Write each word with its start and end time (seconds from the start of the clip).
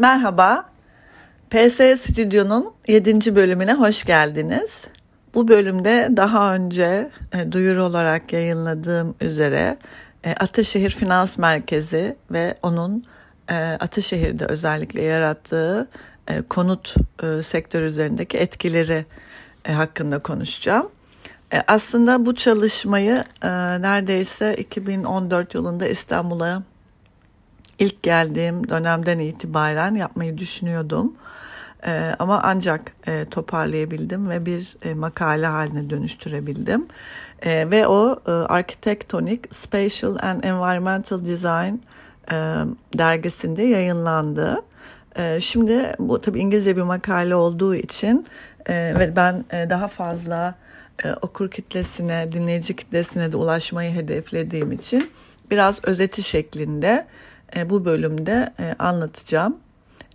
Merhaba, 0.00 0.64
PS 1.50 2.00
Stüdyo'nun 2.00 2.72
7. 2.88 3.36
bölümüne 3.36 3.74
hoş 3.74 4.04
geldiniz. 4.04 4.70
Bu 5.34 5.48
bölümde 5.48 6.08
daha 6.16 6.54
önce 6.54 7.10
e, 7.32 7.52
duyuru 7.52 7.84
olarak 7.84 8.32
yayınladığım 8.32 9.14
üzere 9.20 9.78
e, 10.24 10.32
Ataşehir 10.32 10.90
Finans 10.90 11.38
Merkezi 11.38 12.16
ve 12.30 12.54
onun 12.62 13.04
e, 13.50 13.54
Ataşehir'de 13.54 14.44
özellikle 14.46 15.02
yarattığı 15.02 15.88
e, 16.28 16.42
konut 16.42 16.94
e, 17.22 17.42
sektörü 17.42 17.86
üzerindeki 17.86 18.38
etkileri 18.38 19.04
e, 19.64 19.72
hakkında 19.72 20.18
konuşacağım. 20.18 20.88
E, 21.52 21.62
aslında 21.66 22.26
bu 22.26 22.34
çalışmayı 22.34 23.24
e, 23.42 23.48
neredeyse 23.82 24.54
2014 24.54 25.54
yılında 25.54 25.88
İstanbul'a 25.88 26.62
ilk 27.80 28.02
geldiğim 28.02 28.68
dönemden 28.68 29.18
itibaren 29.18 29.94
yapmayı 29.94 30.38
düşünüyordum. 30.38 31.14
E, 31.86 32.14
ama 32.18 32.40
ancak 32.42 32.92
e, 33.06 33.24
toparlayabildim 33.30 34.30
ve 34.30 34.46
bir 34.46 34.76
e, 34.82 34.94
makale 34.94 35.46
haline 35.46 35.90
dönüştürebildim. 35.90 36.86
E, 37.42 37.70
ve 37.70 37.86
o 37.86 38.20
e, 38.26 38.30
Architectonic 38.30 39.40
Spatial 39.52 40.16
and 40.22 40.44
Environmental 40.44 41.24
Design 41.26 41.74
e, 42.32 42.36
dergisinde 42.98 43.62
yayınlandı. 43.62 44.62
E, 45.18 45.40
şimdi 45.40 45.92
bu 45.98 46.20
tabii 46.20 46.40
İngilizce 46.40 46.76
bir 46.76 46.82
makale 46.82 47.34
olduğu 47.34 47.74
için 47.74 48.26
e, 48.66 48.94
ve 48.98 49.16
ben 49.16 49.44
e, 49.52 49.70
daha 49.70 49.88
fazla 49.88 50.54
e, 51.04 51.12
okur 51.12 51.50
kitlesine, 51.50 52.32
dinleyici 52.32 52.76
kitlesine 52.76 53.32
de 53.32 53.36
ulaşmayı 53.36 53.94
hedeflediğim 53.94 54.72
için 54.72 55.10
biraz 55.50 55.84
özeti 55.84 56.22
şeklinde 56.22 57.06
bu 57.66 57.84
bölümde 57.84 58.52
e, 58.60 58.74
anlatacağım. 58.78 59.56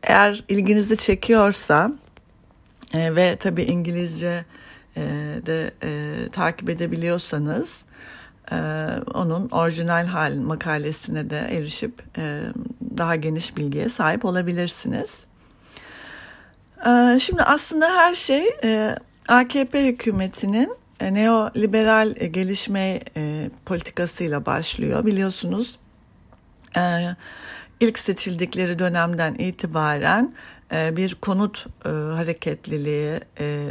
Eğer 0.03 0.43
ilginizi 0.47 0.97
çekiyorsa 0.97 1.91
e, 2.93 3.15
ve 3.15 3.35
tabii 3.39 3.63
İngilizce 3.63 4.45
e, 4.97 5.01
de 5.45 5.71
e, 5.83 6.13
takip 6.29 6.69
edebiliyorsanız 6.69 7.83
e, 8.51 8.55
onun 9.13 9.49
orijinal 9.49 10.05
hal 10.05 10.35
makalesine 10.35 11.29
de 11.29 11.39
erişip 11.39 12.03
e, 12.17 12.41
daha 12.97 13.15
geniş 13.15 13.57
bilgiye 13.57 13.89
sahip 13.89 14.25
olabilirsiniz. 14.25 15.11
E, 16.87 17.19
şimdi 17.19 17.43
aslında 17.43 17.87
her 17.95 18.15
şey 18.15 18.45
e, 18.63 18.95
AKP 19.27 19.87
hükümetinin 19.87 20.75
e, 20.99 21.13
neoliberal 21.13 22.13
e, 22.17 22.27
gelişme 22.27 22.99
e, 23.17 23.49
politikasıyla 23.65 24.45
başlıyor. 24.45 25.05
Biliyorsunuz 25.05 25.77
e, 25.79 25.84
ilk 27.79 27.99
seçildikleri 27.99 28.79
dönemden 28.79 29.33
itibaren 29.33 30.33
e, 30.71 30.97
bir 30.97 31.15
konut 31.15 31.65
e, 31.85 31.89
hareketliliği, 31.89 33.19
e, 33.39 33.67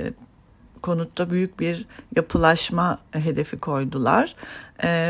konutta 0.82 1.30
büyük 1.30 1.60
bir 1.60 1.86
yapılaşma 2.16 2.98
hedefi 3.12 3.58
koydular. 3.58 4.34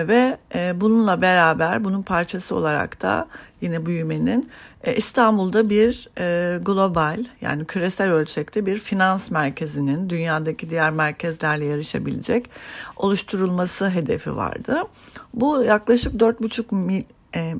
Ve 0.08 0.38
bununla 0.74 1.22
beraber 1.22 1.84
bunun 1.84 2.02
parçası 2.02 2.54
olarak 2.54 3.02
da 3.02 3.28
yine 3.60 3.86
büyümenin 3.86 4.50
İstanbul'da 4.96 5.70
bir 5.70 6.08
global 6.58 7.24
yani 7.40 7.64
küresel 7.64 8.10
ölçekte 8.10 8.66
bir 8.66 8.78
finans 8.78 9.30
merkezinin 9.30 10.10
dünyadaki 10.10 10.70
diğer 10.70 10.90
merkezlerle 10.90 11.64
yarışabilecek 11.64 12.50
oluşturulması 12.96 13.90
hedefi 13.90 14.36
vardı. 14.36 14.82
Bu 15.34 15.62
yaklaşık 15.62 16.14
4,5 16.14 16.74
mil, 16.74 17.02
e, 17.36 17.54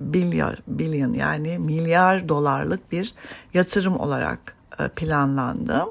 milyar, 0.00 0.58
billion 0.66 1.12
yani 1.12 1.58
milyar 1.58 2.28
dolarlık 2.28 2.92
bir 2.92 3.14
yatırım 3.54 4.00
olarak 4.00 4.38
e, 4.80 4.88
planlandı. 4.88 5.84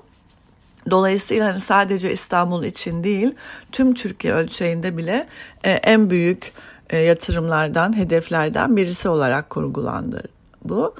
Dolayısıyla 0.89 1.47
hani 1.53 1.61
sadece 1.61 2.13
İstanbul 2.13 2.63
için 2.63 3.03
değil 3.03 3.35
tüm 3.71 3.93
Türkiye 3.93 4.33
ölçeğinde 4.33 4.97
bile 4.97 5.27
e, 5.63 5.71
en 5.71 6.09
büyük 6.09 6.53
e, 6.89 6.97
yatırımlardan, 6.97 7.97
hedeflerden 7.97 8.77
birisi 8.77 9.09
olarak 9.09 9.49
kurgulandı 9.49 10.23
bu. 10.63 10.95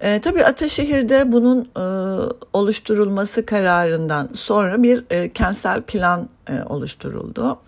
E, 0.00 0.20
tabii 0.20 0.44
Ataşehir'de 0.44 1.32
bunun 1.32 1.68
e, 1.76 1.84
oluşturulması 2.52 3.46
kararından 3.46 4.28
sonra 4.34 4.82
bir 4.82 5.04
e, 5.10 5.30
kentsel 5.30 5.82
plan 5.82 6.28
e, 6.48 6.62
oluşturuldu. 6.62 7.58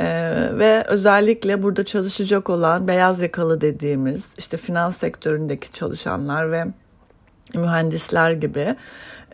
Ee, 0.00 0.48
ve 0.52 0.84
özellikle 0.86 1.62
burada 1.62 1.84
çalışacak 1.84 2.50
olan 2.50 2.88
beyaz 2.88 3.22
yakalı 3.22 3.60
dediğimiz 3.60 4.30
işte 4.38 4.56
finans 4.56 4.96
sektöründeki 4.96 5.72
çalışanlar 5.72 6.52
ve 6.52 6.64
mühendisler 7.54 8.32
gibi 8.32 8.76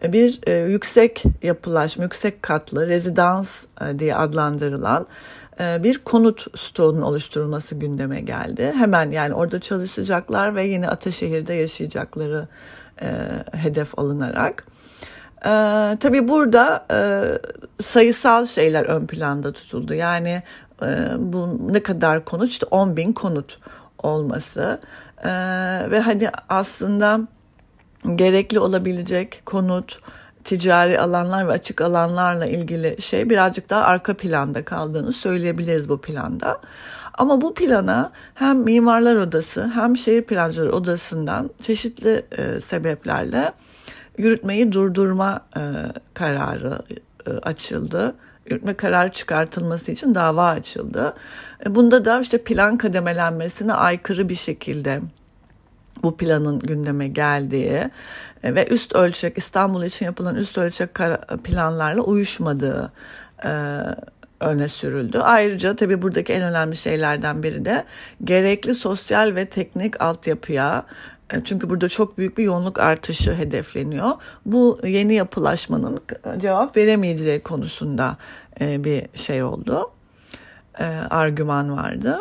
e, 0.02 0.12
bir 0.12 0.40
e, 0.46 0.52
yüksek 0.52 1.22
yapılaşma, 1.42 2.04
yüksek 2.04 2.42
katlı 2.42 2.86
rezidans 2.86 3.48
e, 3.80 3.98
diye 3.98 4.16
adlandırılan 4.16 5.06
e, 5.60 5.82
bir 5.82 5.98
konut 5.98 6.58
stoğunun 6.58 7.02
oluşturulması 7.02 7.74
gündeme 7.74 8.20
geldi. 8.20 8.72
Hemen 8.76 9.10
yani 9.10 9.34
orada 9.34 9.60
çalışacaklar 9.60 10.54
ve 10.54 10.66
yine 10.66 10.88
Ataşehir'de 10.88 11.54
yaşayacakları 11.54 12.48
e, 13.02 13.08
hedef 13.52 13.98
alınarak. 13.98 14.66
E, 15.44 15.50
tabii 16.00 16.28
burada 16.28 16.86
e, 16.90 16.98
sayısal 17.82 18.46
şeyler 18.46 18.84
ön 18.84 19.06
planda 19.06 19.52
tutuldu. 19.52 19.94
Yani 19.94 20.42
e, 20.82 20.86
bu 21.18 21.72
ne 21.72 21.82
kadar 21.82 22.24
konut? 22.24 22.48
İşte 22.50 22.66
10 22.70 22.96
bin 22.96 23.12
konut 23.12 23.58
olması. 24.02 24.80
E, 25.24 25.30
ve 25.90 26.00
hani 26.00 26.30
aslında 26.48 27.20
gerekli 28.14 28.58
olabilecek 28.58 29.42
konut, 29.46 30.00
ticari 30.44 31.00
alanlar 31.00 31.48
ve 31.48 31.52
açık 31.52 31.80
alanlarla 31.80 32.46
ilgili 32.46 33.02
şey 33.02 33.30
birazcık 33.30 33.70
daha 33.70 33.82
arka 33.82 34.14
planda 34.14 34.64
kaldığını 34.64 35.12
söyleyebiliriz 35.12 35.88
bu 35.88 36.00
planda. 36.00 36.60
Ama 37.18 37.40
bu 37.40 37.54
plana 37.54 38.12
hem 38.34 38.58
Mimarlar 38.58 39.16
Odası 39.16 39.70
hem 39.74 39.96
Şehir 39.96 40.22
Plancıları 40.22 40.72
Odası'ndan 40.72 41.50
çeşitli 41.62 42.26
e, 42.38 42.60
sebeplerle 42.60 43.52
yürütmeyi 44.18 44.72
durdurma 44.72 45.40
e, 45.56 45.62
kararı 46.14 46.78
e, 47.26 47.30
açıldı. 47.30 48.14
Yürütme 48.50 48.74
kararı 48.74 49.12
çıkartılması 49.12 49.92
için 49.92 50.14
dava 50.14 50.48
açıldı. 50.48 51.14
E, 51.66 51.74
bunda 51.74 52.04
da 52.04 52.20
işte 52.20 52.38
plan 52.38 52.76
kademelenmesine 52.76 53.72
aykırı 53.72 54.28
bir 54.28 54.34
şekilde 54.34 55.00
bu 56.02 56.16
planın 56.16 56.58
gündeme 56.58 57.08
geldiği 57.08 57.90
e, 58.42 58.54
ve 58.54 58.66
üst 58.66 58.94
ölçek 58.94 59.38
İstanbul 59.38 59.82
için 59.82 60.06
yapılan 60.06 60.36
üst 60.36 60.58
ölçek 60.58 60.94
planlarla 61.44 62.02
uyuşmadığı 62.02 62.92
e, 63.44 63.50
öne 64.40 64.68
sürüldü. 64.68 65.18
Ayrıca 65.18 65.76
tabii 65.76 66.02
buradaki 66.02 66.32
en 66.32 66.42
önemli 66.42 66.76
şeylerden 66.76 67.42
biri 67.42 67.64
de 67.64 67.84
gerekli 68.24 68.74
sosyal 68.74 69.34
ve 69.34 69.46
teknik 69.46 70.00
altyapıya 70.00 70.84
çünkü 71.44 71.70
burada 71.70 71.88
çok 71.88 72.18
büyük 72.18 72.38
bir 72.38 72.44
yoğunluk 72.44 72.80
artışı 72.80 73.34
hedefleniyor. 73.34 74.10
Bu 74.46 74.80
yeni 74.84 75.14
yapılaşmanın 75.14 76.00
cevap 76.38 76.76
veremeyeceği 76.76 77.40
konusunda 77.40 78.16
bir 78.60 79.18
şey 79.18 79.42
oldu. 79.42 79.90
Argüman 81.10 81.76
vardı. 81.76 82.18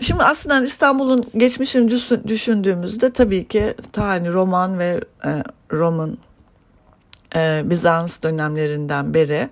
Şimdi 0.00 0.22
aslında 0.22 0.64
İstanbul'un 0.64 1.24
geçmişini 1.36 1.90
düşündüğümüzde 2.28 3.12
tabii 3.12 3.48
ki 3.48 3.74
ta 3.92 4.20
Roman 4.20 4.78
ve 4.78 5.00
e, 5.24 5.42
Roman 5.72 6.18
e, 7.36 7.62
Bizans 7.64 8.22
dönemlerinden 8.22 9.14
beri 9.14 9.48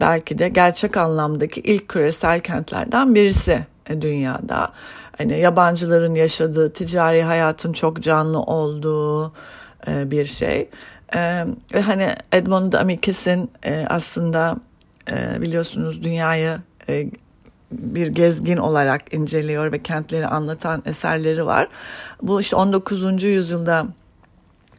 belki 0.00 0.38
de 0.38 0.48
gerçek 0.48 0.96
anlamdaki 0.96 1.60
ilk 1.60 1.88
küresel 1.88 2.40
kentlerden 2.40 3.14
birisi 3.14 3.66
e, 3.90 4.02
dünyada. 4.02 4.72
Hani 5.18 5.38
yabancıların 5.38 6.14
yaşadığı, 6.14 6.72
ticari 6.72 7.22
hayatın 7.22 7.72
çok 7.72 8.02
canlı 8.02 8.40
olduğu 8.40 9.32
e, 9.88 10.10
bir 10.10 10.26
şey. 10.26 10.70
E, 11.14 11.44
ve 11.74 11.80
hani 11.80 12.14
Edmond 12.32 12.72
Amikis'in 12.72 13.50
e, 13.64 13.86
aslında 13.88 14.56
e, 15.10 15.40
biliyorsunuz 15.42 16.02
dünyayı 16.02 16.58
e, 16.88 17.10
bir 17.72 18.06
gezgin 18.06 18.56
olarak 18.56 19.14
inceliyor 19.14 19.72
ve 19.72 19.82
kentleri 19.82 20.26
anlatan 20.26 20.82
eserleri 20.86 21.46
var. 21.46 21.68
Bu 22.22 22.40
işte 22.40 22.56
19. 22.56 23.22
yüzyılda 23.22 23.86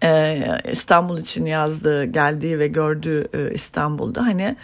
e, 0.04 0.44
İstanbul 0.72 1.18
için 1.18 1.46
yazdığı, 1.46 2.06
geldiği 2.06 2.60
ve 2.60 2.68
gördüğü 2.68 3.28
e, 3.34 3.54
İstanbul'da. 3.54 4.22
Hani 4.22 4.56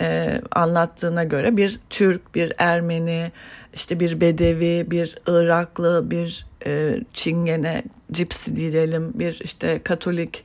e, 0.00 0.40
anlattığına 0.52 1.24
göre 1.24 1.56
bir 1.56 1.80
Türk, 1.90 2.34
bir 2.34 2.52
Ermeni, 2.58 3.32
işte 3.74 4.00
bir 4.00 4.20
Bedevi, 4.20 4.90
bir 4.90 5.18
Iraklı, 5.26 6.10
bir 6.10 6.46
e, 6.66 7.00
Çingene, 7.12 7.82
Cipsi 8.12 8.56
diyelim, 8.56 9.12
bir 9.14 9.40
işte 9.44 9.80
Katolik 9.84 10.44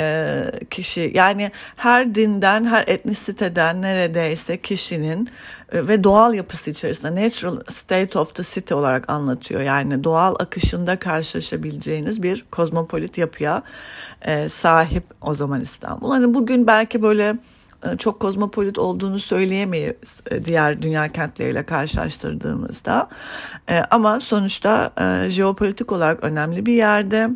e, 0.00 0.44
kişi 0.70 1.12
yani 1.14 1.50
her 1.76 2.14
dinden 2.14 2.64
her 2.64 2.84
etnisiteden 2.88 3.82
neredeyse 3.82 4.56
kişinin 4.56 5.28
e, 5.72 5.88
ve 5.88 6.04
doğal 6.04 6.34
yapısı 6.34 6.70
içerisinde 6.70 7.26
natural 7.26 7.60
state 7.68 8.18
of 8.18 8.34
the 8.34 8.42
city 8.42 8.74
olarak 8.74 9.10
anlatıyor. 9.10 9.60
Yani 9.60 10.04
doğal 10.04 10.34
akışında 10.38 10.98
karşılaşabileceğiniz 10.98 12.22
bir 12.22 12.44
kozmopolit 12.50 13.18
yapıya 13.18 13.62
e, 14.22 14.48
sahip 14.48 15.04
o 15.20 15.34
zaman 15.34 15.60
İstanbul. 15.60 16.10
Hani 16.10 16.34
bugün 16.34 16.66
belki 16.66 17.02
böyle 17.02 17.36
çok 17.98 18.20
kozmopolit 18.20 18.78
olduğunu 18.78 19.18
söyleyemeyiz 19.18 20.20
diğer 20.44 20.82
dünya 20.82 21.12
kentleriyle 21.12 21.62
karşılaştırdığımızda. 21.62 23.08
Ama 23.90 24.20
sonuçta 24.20 24.92
jeopolitik 25.28 25.92
olarak 25.92 26.24
önemli 26.24 26.66
bir 26.66 26.72
yerde 26.72 27.30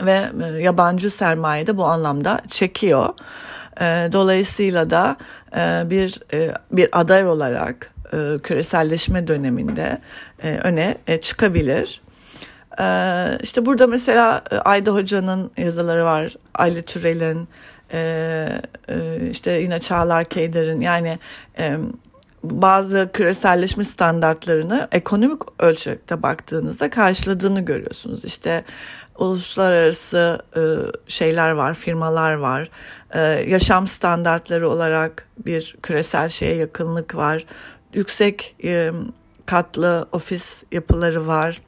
ve 0.00 0.24
yabancı 0.60 1.10
sermaye 1.10 1.66
de 1.66 1.76
bu 1.76 1.84
anlamda 1.84 2.40
çekiyor. 2.50 3.08
Dolayısıyla 4.12 4.90
da 4.90 5.16
bir 5.90 6.20
bir 6.72 6.88
aday 6.92 7.26
olarak 7.26 7.92
küreselleşme 8.42 9.26
döneminde 9.26 9.98
öne 10.42 10.98
çıkabilir. 11.22 12.02
İşte 13.42 13.66
burada 13.66 13.86
mesela 13.86 14.42
Ayda 14.64 14.94
Hoca'nın 14.94 15.50
yazıları 15.56 16.04
var, 16.04 16.34
Ali 16.54 16.82
Türel'in, 16.82 17.48
e, 17.92 18.48
e, 18.88 19.28
işte 19.30 19.52
yine 19.52 19.80
Çağlar 19.80 20.24
Keyder'in 20.24 20.80
yani 20.80 21.18
e, 21.58 21.76
bazı 22.42 23.10
küreselleşme 23.12 23.84
standartlarını 23.84 24.88
ekonomik 24.92 25.42
ölçekte 25.58 26.22
baktığınızda 26.22 26.90
karşıladığını 26.90 27.60
görüyorsunuz. 27.60 28.24
İşte 28.24 28.64
uluslararası 29.18 30.38
e, 30.56 30.62
şeyler 31.08 31.50
var, 31.50 31.74
firmalar 31.74 32.34
var. 32.34 32.70
E, 33.14 33.20
yaşam 33.48 33.86
standartları 33.86 34.68
olarak 34.68 35.28
bir 35.38 35.76
küresel 35.82 36.28
şeye 36.28 36.54
yakınlık 36.54 37.14
var. 37.14 37.46
Yüksek 37.94 38.56
e, 38.64 38.90
katlı 39.46 40.08
ofis 40.12 40.62
yapıları 40.72 41.26
var 41.26 41.60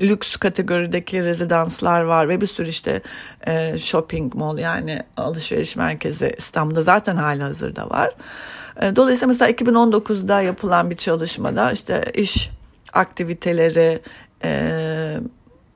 lüks 0.00 0.36
kategorideki 0.36 1.24
rezidanslar 1.24 2.02
var 2.02 2.28
ve 2.28 2.40
bir 2.40 2.46
sürü 2.46 2.68
işte 2.68 3.02
e, 3.46 3.78
shopping 3.78 4.34
mall 4.34 4.58
yani 4.58 5.02
alışveriş 5.16 5.76
merkezi 5.76 6.34
İstanbul'da 6.38 6.82
zaten 6.82 7.16
hala 7.16 7.44
hazırda 7.44 7.90
var. 7.90 8.14
E, 8.82 8.96
dolayısıyla 8.96 9.26
mesela 9.26 9.50
2019'da 9.50 10.40
yapılan 10.40 10.90
bir 10.90 10.96
çalışmada 10.96 11.72
işte 11.72 12.04
iş 12.14 12.50
aktiviteleri, 12.92 14.02
e, 14.44 15.20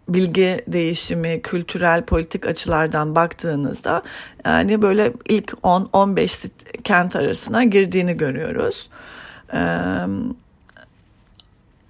bilgi 0.09 0.65
değişimi, 0.67 1.43
kültürel, 1.43 2.03
politik 2.03 2.47
açılardan 2.47 3.15
baktığınızda 3.15 4.03
yani 4.45 4.83
böyle 4.83 5.13
ilk 5.29 5.51
10-15 5.51 6.49
kent 6.85 7.17
arasına 7.17 7.65
girdiğini 7.65 8.17
görüyoruz. 8.17 8.91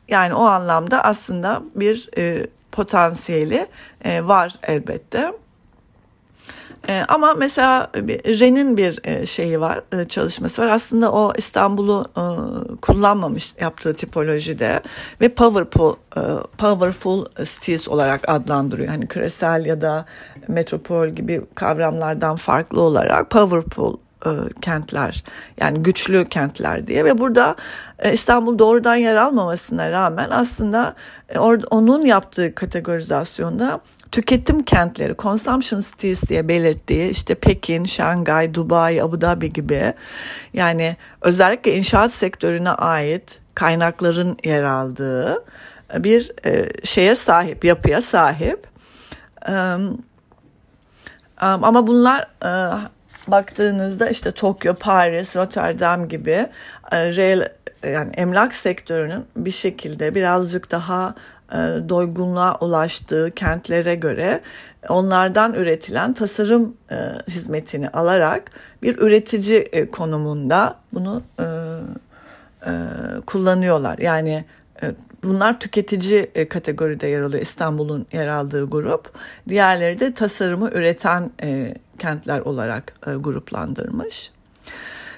Yani 0.09 0.35
o 0.35 0.43
anlamda 0.45 1.05
aslında 1.05 1.63
bir 1.75 2.09
potansiyeli 2.73 3.67
var 4.05 4.55
elbette. 4.63 5.33
E, 6.89 7.03
ama 7.09 7.35
mesela 7.35 7.91
Ren'in 8.41 8.77
bir 8.77 9.01
e, 9.05 9.27
şeyi 9.27 9.61
var, 9.61 9.81
e, 9.93 10.09
çalışması 10.09 10.63
var. 10.63 10.69
Aslında 10.69 11.13
o 11.13 11.33
İstanbul'u 11.37 12.07
e, 12.17 12.25
kullanmamış 12.77 13.55
yaptığı 13.61 13.95
tipolojide 13.95 14.81
ve 15.21 15.29
powerful 15.29 15.95
e, 16.17 16.21
powerful 16.59 17.27
cities 17.45 17.89
olarak 17.89 18.29
adlandırıyor. 18.29 18.89
Hani 18.89 19.07
küresel 19.07 19.67
ya 19.67 19.81
da 19.81 20.05
metropol 20.49 21.09
gibi 21.09 21.43
kavramlardan 21.55 22.37
farklı 22.37 22.81
olarak 22.81 23.31
powerful 23.31 23.97
e, 24.27 24.31
kentler 24.61 25.25
yani 25.61 25.83
güçlü 25.83 26.25
kentler 26.25 26.87
diye 26.87 27.05
ve 27.05 27.19
burada 27.19 27.57
e, 27.99 28.13
İstanbul 28.13 28.59
doğrudan 28.59 28.97
yer 28.97 29.17
almamasına 29.17 29.91
rağmen 29.91 30.31
aslında 30.31 30.95
e, 31.29 31.39
onun 31.71 32.05
yaptığı 32.05 32.55
kategorizasyonda 32.55 33.81
tüketim 34.13 34.63
kentleri, 34.63 35.15
consumption 35.19 35.81
cities 35.81 36.23
diye 36.29 36.49
belirttiği 36.49 37.11
işte 37.11 37.35
Pekin, 37.35 37.85
Şangay, 37.85 38.55
Dubai, 38.55 39.03
Abu 39.03 39.21
Dhabi 39.21 39.53
gibi 39.53 39.95
yani 40.53 40.97
özellikle 41.21 41.77
inşaat 41.77 42.13
sektörüne 42.13 42.71
ait 42.71 43.41
kaynakların 43.55 44.37
yer 44.45 44.63
aldığı 44.63 45.45
bir 45.99 46.33
şeye 46.85 47.17
sahip, 47.17 47.65
yapıya 47.65 48.03
sahip. 48.03 48.67
Ama 51.41 51.87
bunlar 51.87 52.29
baktığınızda 53.29 54.09
işte 54.09 54.33
Tokyo, 54.33 54.75
Paris, 54.75 55.37
Rotterdam 55.37 56.09
gibi 56.09 56.47
e, 56.93 57.17
real 57.17 57.49
yani 57.83 58.13
emlak 58.17 58.55
sektörünün 58.55 59.25
bir 59.37 59.51
şekilde 59.51 60.15
birazcık 60.15 60.71
daha 60.71 61.15
e, 61.53 61.57
doygunluğa 61.89 62.59
ulaştığı 62.61 63.31
kentlere 63.31 63.95
göre 63.95 64.41
onlardan 64.89 65.55
üretilen 65.55 66.13
tasarım 66.13 66.77
e, 66.91 66.97
hizmetini 67.29 67.89
alarak 67.89 68.51
bir 68.83 68.99
üretici 68.99 69.89
konumunda 69.93 70.77
bunu 70.93 71.23
kullanıyorlar. 73.27 73.99
Yani 73.99 74.45
bunlar 75.25 75.61
tüketici 75.61 76.31
e, 76.35 76.49
kategoride 76.49 77.07
yer 77.07 77.21
alıyor 77.21 77.43
İstanbul'un 77.43 78.07
yer 78.13 78.29
aldığı 78.29 78.67
grup. 78.67 79.13
Diğerleri 79.49 80.01
de 80.01 80.15
tasarımı 80.15 80.71
üreten 80.71 81.31
e, 81.43 81.75
kentler 81.99 82.41
olarak 82.41 82.95
gruplandırmış. 83.21 84.31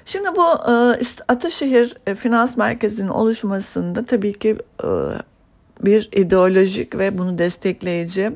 Şimdi 0.07 0.29
bu 0.37 0.45
Ataşehir 1.29 1.97
Finans 2.17 2.57
Merkezi'nin 2.57 3.09
oluşmasında 3.09 4.07
tabii 4.07 4.39
ki 4.39 4.57
bir 5.81 6.09
ideolojik 6.13 6.99
ve 6.99 7.19
bunu 7.19 7.39
destekleyici 7.39 8.33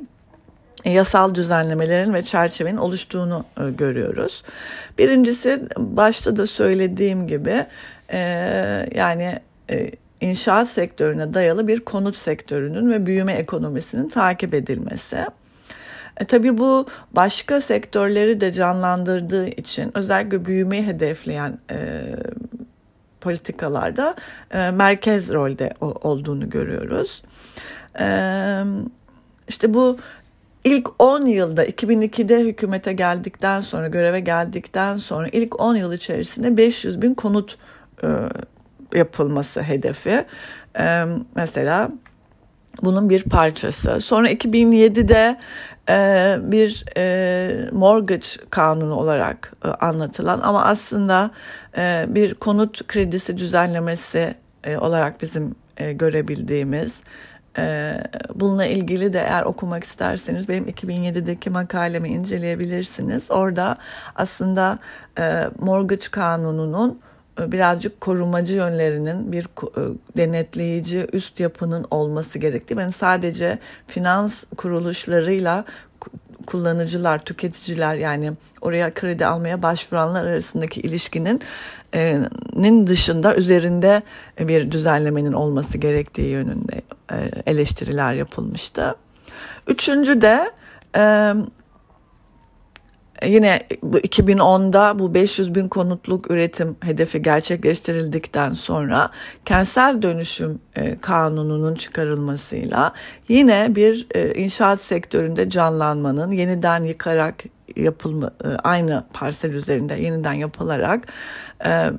yasal 0.84 1.34
düzenlemelerin 1.34 2.14
ve 2.14 2.22
çerçevenin 2.22 2.76
oluştuğunu 2.76 3.44
görüyoruz. 3.78 4.42
Birincisi 4.98 5.62
başta 5.78 6.36
da 6.36 6.46
söylediğim 6.46 7.26
gibi 7.26 7.66
yani 8.94 9.40
inşaat 10.20 10.68
sektörüne 10.68 11.34
dayalı 11.34 11.68
bir 11.68 11.80
konut 11.80 12.16
sektörünün 12.16 12.90
ve 12.90 13.06
büyüme 13.06 13.32
ekonomisinin 13.32 14.08
takip 14.08 14.54
edilmesi. 14.54 15.26
E, 16.16 16.24
tabii 16.24 16.58
bu 16.58 16.86
başka 17.12 17.60
sektörleri 17.60 18.40
de 18.40 18.52
canlandırdığı 18.52 19.48
için 19.48 19.90
özellikle 19.94 20.44
büyümeyi 20.44 20.86
hedefleyen 20.86 21.58
e, 21.70 22.02
politikalarda 23.20 24.14
e, 24.50 24.70
merkez 24.70 25.32
rolde 25.32 25.74
o, 25.80 25.86
olduğunu 25.86 26.50
görüyoruz. 26.50 27.22
E, 28.00 28.06
işte 29.48 29.74
bu 29.74 29.98
ilk 30.64 30.88
10 30.98 31.26
yılda 31.26 31.66
2002'de 31.66 32.40
hükümete 32.40 32.92
geldikten 32.92 33.60
sonra 33.60 33.88
göreve 33.88 34.20
geldikten 34.20 34.98
sonra 34.98 35.28
ilk 35.28 35.60
10 35.60 35.76
yıl 35.76 35.92
içerisinde 35.92 36.56
500 36.56 37.02
bin 37.02 37.14
konut 37.14 37.58
e, 38.02 38.08
yapılması 38.94 39.62
hedefi. 39.62 40.24
E, 40.78 41.04
mesela 41.34 41.90
bunun 42.82 43.10
bir 43.10 43.22
parçası. 43.22 44.00
Sonra 44.00 44.30
2007'de 44.30 45.38
e, 45.88 46.36
bir 46.42 46.84
e, 46.96 47.70
mortgage 47.72 48.26
kanunu 48.50 48.94
olarak 48.94 49.52
e, 49.64 49.68
anlatılan 49.68 50.40
ama 50.40 50.64
aslında 50.64 51.30
e, 51.76 52.06
bir 52.08 52.34
konut 52.34 52.86
kredisi 52.86 53.36
düzenlemesi 53.36 54.34
e, 54.64 54.76
olarak 54.76 55.22
bizim 55.22 55.54
e, 55.76 55.92
görebildiğimiz 55.92 57.02
e, 57.58 57.94
Bununla 58.34 58.66
ilgili 58.66 59.12
de 59.12 59.18
eğer 59.18 59.42
okumak 59.42 59.84
isterseniz 59.84 60.48
benim 60.48 60.68
2007'deki 60.68 61.50
makalemi 61.50 62.08
inceleyebilirsiniz. 62.08 63.30
Orada 63.30 63.76
aslında 64.14 64.78
e, 65.18 65.44
mortgage 65.58 66.06
kanununun 66.10 67.00
birazcık 67.48 68.00
korumacı 68.00 68.54
yönlerinin 68.54 69.32
bir 69.32 69.44
e, 69.44 69.80
denetleyici 70.16 71.06
üst 71.12 71.40
yapının 71.40 71.86
olması 71.90 72.38
gerektiği. 72.38 72.76
Ben 72.76 72.90
sadece 72.90 73.58
finans 73.86 74.44
kuruluşlarıyla 74.56 75.64
kullanıcılar, 76.46 77.18
tüketiciler 77.18 77.94
yani 77.94 78.32
oraya 78.60 78.94
kredi 78.94 79.26
almaya 79.26 79.62
başvuranlar 79.62 80.26
arasındaki 80.26 80.80
ilişkinin 80.80 81.40
e, 81.94 82.20
nin 82.56 82.86
dışında 82.86 83.36
üzerinde 83.36 84.02
bir 84.40 84.70
düzenlemenin 84.70 85.32
olması 85.32 85.78
gerektiği 85.78 86.28
yönünde 86.28 86.82
eleştiriler 87.46 88.14
yapılmıştı. 88.14 88.94
Üçüncü 89.66 90.22
de 90.22 90.50
Yine 93.26 93.60
2010'da 93.82 94.98
bu 94.98 95.14
500 95.14 95.54
bin 95.54 95.68
konutluk 95.68 96.30
üretim 96.30 96.76
hedefi 96.80 97.22
gerçekleştirildikten 97.22 98.52
sonra 98.52 99.10
kentsel 99.44 100.02
dönüşüm 100.02 100.58
e, 100.76 100.96
kanununun 100.96 101.74
çıkarılmasıyla 101.74 102.92
yine 103.28 103.74
bir 103.74 104.06
e, 104.14 104.34
inşaat 104.34 104.80
sektöründe 104.80 105.50
canlanmanın 105.50 106.32
yeniden 106.32 106.84
yıkarak 106.84 107.44
yapılma 107.76 108.30
e, 108.44 108.48
aynı 108.48 109.04
parsel 109.12 109.52
üzerinde 109.52 109.94
yeniden 109.94 110.32
yapılarak 110.32 111.08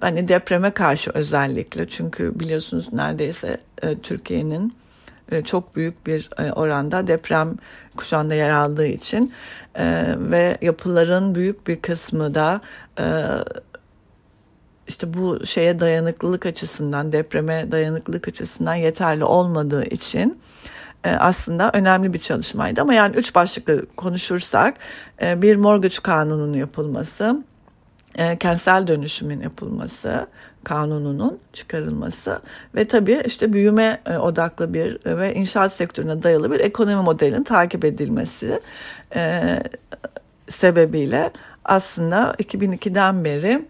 hani 0.01 0.28
depreme 0.28 0.72
karşı 0.72 1.12
özellikle. 1.13 1.90
Çünkü 1.90 2.40
biliyorsunuz 2.40 2.94
neredeyse 2.94 3.58
Türkiye'nin 4.04 4.74
çok 5.45 5.75
büyük 5.75 6.07
bir 6.07 6.29
e, 6.38 6.51
oranda 6.51 7.07
deprem 7.07 7.57
kuşağında 7.97 8.35
yer 8.35 8.50
aldığı 8.50 8.88
için 8.88 9.33
e, 9.75 10.15
ve 10.17 10.57
yapıların 10.61 11.35
büyük 11.35 11.67
bir 11.67 11.81
kısmı 11.81 12.35
da 12.35 12.61
e, 13.00 13.05
işte 14.88 15.13
bu 15.13 15.45
şeye 15.45 15.79
dayanıklılık 15.79 16.45
açısından 16.45 17.13
depreme 17.13 17.71
dayanıklılık 17.71 18.27
açısından 18.27 18.75
yeterli 18.75 19.23
olmadığı 19.23 19.83
için 19.83 20.39
e, 21.03 21.09
aslında 21.09 21.71
önemli 21.73 22.13
bir 22.13 22.19
çalışmaydı. 22.19 22.81
Ama 22.81 22.93
yani 22.93 23.15
üç 23.15 23.35
başlıklı 23.35 23.85
konuşursak 23.95 24.75
e, 25.21 25.41
bir 25.41 25.55
mortgage 25.55 25.95
kanununun 26.03 26.53
yapılması, 26.53 27.43
e, 28.15 28.38
kentsel 28.38 28.88
dönüşümün 28.88 29.41
yapılması, 29.41 30.27
kanununun 30.63 31.39
çıkarılması 31.53 32.41
ve 32.75 32.88
tabii 32.88 33.22
işte 33.25 33.53
büyüme 33.53 34.01
odaklı 34.22 34.74
bir 34.74 34.98
ve 35.06 35.34
inşaat 35.34 35.74
sektörüne 35.74 36.24
dayalı 36.24 36.51
bir 36.51 36.60
ekonomi 36.60 37.03
modelinin 37.03 37.44
takip 37.44 37.86
edilmesi 37.86 38.60
sebebiyle 40.50 41.32
aslında 41.65 42.36
2002'den 42.39 43.24
beri 43.24 43.65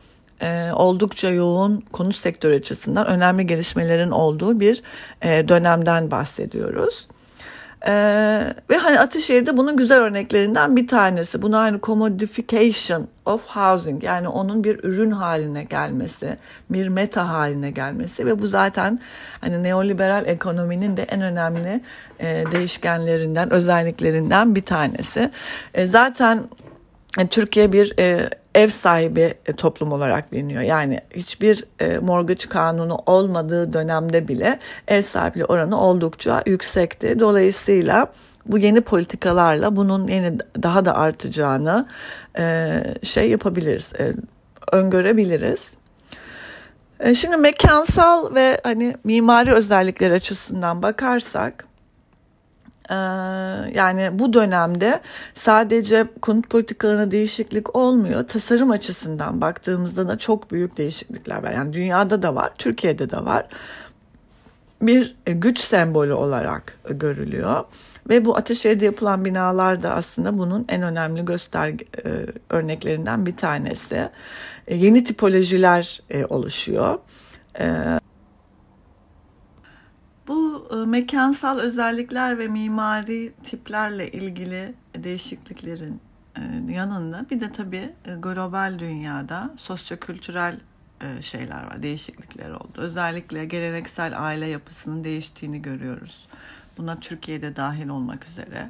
oldukça 0.74 1.30
yoğun 1.30 1.84
konut 1.92 2.16
sektörü 2.16 2.56
açısından 2.56 3.08
önemli 3.08 3.48
gelişmelerin 3.48 4.12
olduğu 4.12 4.60
bir 4.60 4.82
dönemden 5.24 6.12
bahsediyoruz. 6.12 7.08
Ee, 7.88 8.54
ve 8.70 8.78
hani 8.78 9.00
Ataşehir'de 9.00 9.58
bunun 9.58 9.78
güzel 9.78 10.00
örneklerinden 10.00 10.76
bir 10.76 10.88
tanesi. 10.88 11.42
Bunu 11.42 11.58
hani 11.58 11.82
commodification 11.82 13.08
of 13.26 13.48
housing 13.48 14.04
yani 14.04 14.28
onun 14.28 14.64
bir 14.64 14.84
ürün 14.84 15.12
haline 15.12 15.64
gelmesi, 15.64 16.38
bir 16.70 16.88
meta 16.88 17.30
haline 17.30 17.72
gelmesi 17.72 18.26
ve 18.26 18.42
bu 18.42 18.48
zaten 18.48 19.00
hani 19.42 19.64
neoliberal 19.64 20.26
ekonominin 20.28 20.98
de 20.98 21.04
en 21.04 21.22
önemli 21.22 21.82
e, 22.20 22.44
değişkenlerinden, 22.52 23.54
özelliklerinden 23.54 24.56
bir 24.56 24.64
tanesi. 24.64 25.32
E, 25.74 25.88
zaten 25.88 26.44
e, 27.20 27.28
Türkiye 27.28 27.72
bir 27.72 28.00
e, 28.00 28.30
ev 28.56 28.70
sahibi 28.70 29.34
e, 29.46 29.54
toplum 29.54 29.92
olarak 29.92 30.32
biliniyor. 30.32 30.62
Yani 30.62 31.02
hiçbir 31.16 31.66
e, 31.80 31.98
mortgage 31.98 32.50
kanunu 32.50 32.98
olmadığı 33.06 33.74
dönemde 33.74 34.28
bile 34.28 34.60
ev 34.88 35.02
sahipliği 35.02 35.46
oranı 35.46 35.82
oldukça 35.82 36.44
yüksekti. 36.46 37.20
Dolayısıyla 37.20 38.08
bu 38.46 38.58
yeni 38.58 38.82
politikalarla 38.82 39.76
bunun 39.76 40.08
yeni 40.08 40.40
daha 40.64 40.86
da 40.86 40.96
artacağını 40.96 41.88
e, 42.40 42.84
şey 43.04 43.30
yapabiliriz, 43.30 43.94
öngörebiliriz. 44.72 45.74
Şimdi 47.16 47.38
mekansal 47.38 48.36
ve 48.36 48.62
hani 48.64 48.96
mimari 49.04 49.54
özellikler 49.54 50.12
açısından 50.12 50.82
bakarsak 50.82 51.71
yani 53.74 54.10
bu 54.12 54.34
dönemde 54.34 55.02
sadece 55.34 56.08
konut 56.22 56.50
politikalarına 56.50 57.12
değişiklik 57.12 57.76
olmuyor. 57.76 58.28
Tasarım 58.28 58.72
açısından 58.72 59.42
baktığımızda 59.42 60.08
da 60.08 60.18
çok 60.18 60.52
büyük 60.52 60.78
değişiklikler 60.78 61.44
var. 61.44 61.52
Yani 61.52 61.74
dünyada 61.74 62.22
da 62.22 62.36
var, 62.36 62.52
Türkiye'de 62.58 63.10
de 63.10 63.26
var. 63.26 63.46
Bir 64.82 65.16
güç 65.26 65.60
sembolü 65.60 66.14
olarak 66.14 66.78
görülüyor. 66.90 67.64
Ve 68.10 68.26
bu 68.26 68.38
Ateşehir'de 68.38 68.86
yapılan 68.86 69.26
binalar 69.26 69.84
da 69.84 69.94
aslında 69.94 70.38
bunun 70.38 70.66
en 70.70 70.82
önemli 70.82 71.26
göster 71.26 71.70
e, 71.70 71.76
örneklerinden 72.50 73.26
bir 73.26 73.38
tanesi. 73.38 74.10
E, 74.68 74.76
yeni 74.76 75.04
tipolojiler 75.04 76.02
e, 76.10 76.26
oluşuyor. 76.26 77.00
Bu 80.32 80.68
e, 80.74 80.86
mekansal 80.86 81.60
özellikler 81.60 82.40
ve 82.40 82.48
mimari 82.48 83.34
tiplerle 83.44 84.12
ilgili 84.12 84.74
değişikliklerin 84.98 86.02
e, 86.38 86.72
yanında 86.74 87.26
bir 87.30 87.40
de 87.40 87.50
tabii 87.50 87.94
e, 88.06 88.16
global 88.16 88.80
dünyada 88.80 89.54
sosyokültürel 89.58 90.56
şeyler 91.22 91.64
var, 91.64 91.84
değişiklikler 91.84 92.50
oldu. 92.52 92.72
Özellikle 92.78 93.46
geleneksel 93.46 94.26
aile 94.26 94.46
yapısının 94.46 95.04
değiştiğini 95.04 95.62
görüyoruz. 95.62 96.28
Buna 96.78 96.98
Türkiye'de 96.98 97.56
dahil 97.56 97.88
olmak 97.88 98.26
üzere. 98.28 98.70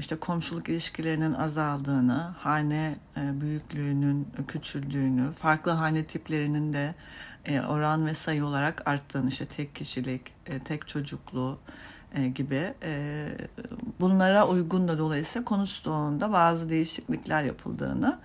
işte 0.00 0.16
komşuluk 0.16 0.68
ilişkilerinin 0.68 1.34
azaldığını, 1.34 2.34
hane 2.38 2.96
büyüklüğünün 3.16 4.28
küçüldüğünü, 4.48 5.32
farklı 5.32 5.70
hane 5.70 6.04
tiplerinin 6.04 6.72
de 6.72 6.94
e, 7.46 7.60
oran 7.60 8.06
ve 8.06 8.14
sayı 8.14 8.44
olarak 8.44 8.88
arttığını 8.88 9.28
işte 9.28 9.46
tek 9.46 9.74
kişilik, 9.74 10.22
e, 10.46 10.58
tek 10.58 10.88
çocuklu 10.88 11.58
e, 12.14 12.28
gibi 12.28 12.74
bunlara 14.00 14.48
uygun 14.48 14.88
da 14.88 14.98
dolayısıyla 14.98 15.44
konu 15.44 15.66
stoğunda 15.66 16.32
bazı 16.32 16.70
değişiklikler 16.70 17.42
yapıldığını 17.42 18.18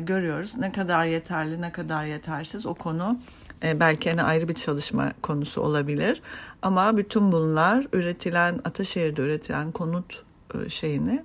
görüyoruz. 0.00 0.56
Ne 0.56 0.72
kadar 0.72 1.06
yeterli, 1.06 1.60
ne 1.60 1.72
kadar 1.72 2.04
yetersiz 2.04 2.66
o 2.66 2.74
konu 2.74 3.20
belki 3.62 4.08
yine 4.08 4.22
ayrı 4.22 4.48
bir 4.48 4.54
çalışma 4.54 5.12
konusu 5.22 5.60
olabilir. 5.60 6.22
Ama 6.62 6.96
bütün 6.96 7.32
bunlar 7.32 7.86
üretilen, 7.92 8.60
Ataşehir'de 8.64 9.22
üretilen 9.22 9.72
konut 9.72 10.22
şeyini, 10.68 11.24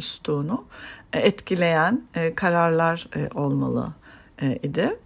stoğunu 0.00 0.64
etkileyen 1.12 2.02
kararlar 2.36 3.08
olmalı 3.34 3.92
idi. 4.62 4.98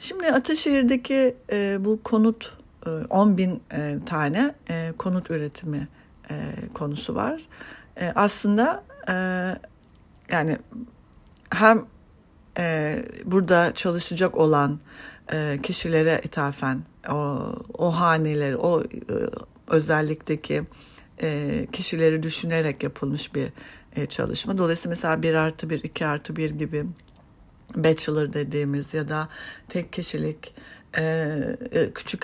Şimdi 0.00 0.32
Ataşehir'deki 0.32 1.36
e, 1.52 1.76
bu 1.80 2.02
konut 2.02 2.52
e, 2.86 2.90
10 2.90 3.36
bin 3.36 3.62
e, 3.72 3.98
tane 4.06 4.54
e, 4.70 4.92
konut 4.98 5.30
üretimi 5.30 5.88
e, 6.30 6.34
konusu 6.74 7.14
var. 7.14 7.40
E, 8.00 8.12
aslında 8.14 8.84
e, 9.08 9.14
yani 10.32 10.58
hem 11.50 11.84
e, 12.58 12.96
burada 13.24 13.72
çalışacak 13.74 14.36
olan 14.36 14.80
e, 15.32 15.58
kişilere 15.62 16.20
ithafen 16.24 16.82
o, 17.10 17.38
o 17.78 17.90
haneleri, 17.90 18.56
o 18.56 18.82
e, 18.82 18.86
özellikteki 19.68 20.62
e, 21.22 21.66
kişileri 21.72 22.22
düşünerek 22.22 22.82
yapılmış 22.82 23.34
bir 23.34 23.48
e, 23.96 24.06
çalışma. 24.06 24.58
Dolayısıyla 24.58 24.90
mesela 24.90 25.22
1 25.22 25.34
artı 25.34 25.70
1, 25.70 25.84
2 25.84 26.06
artı 26.06 26.36
1 26.36 26.50
gibi 26.50 26.86
bachelor 27.74 28.32
dediğimiz 28.32 28.94
ya 28.94 29.08
da 29.08 29.28
tek 29.68 29.92
kişilik 29.92 30.54
e, 30.98 31.02
e, 31.72 31.90
küçük 31.90 32.22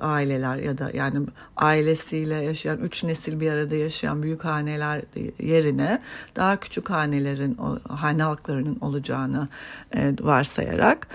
aileler 0.00 0.56
ya 0.56 0.78
da 0.78 0.90
yani 0.94 1.26
ailesiyle 1.56 2.34
yaşayan 2.34 2.78
üç 2.78 3.04
nesil 3.04 3.40
bir 3.40 3.50
arada 3.50 3.74
yaşayan 3.74 4.22
büyük 4.22 4.44
haneler 4.44 5.02
yerine 5.38 6.02
daha 6.36 6.60
küçük 6.60 6.90
hanelerin 6.90 7.58
hane 7.88 8.22
halklarının 8.22 8.78
olacağını 8.80 9.48
e, 9.96 10.14
varsayarak 10.20 11.08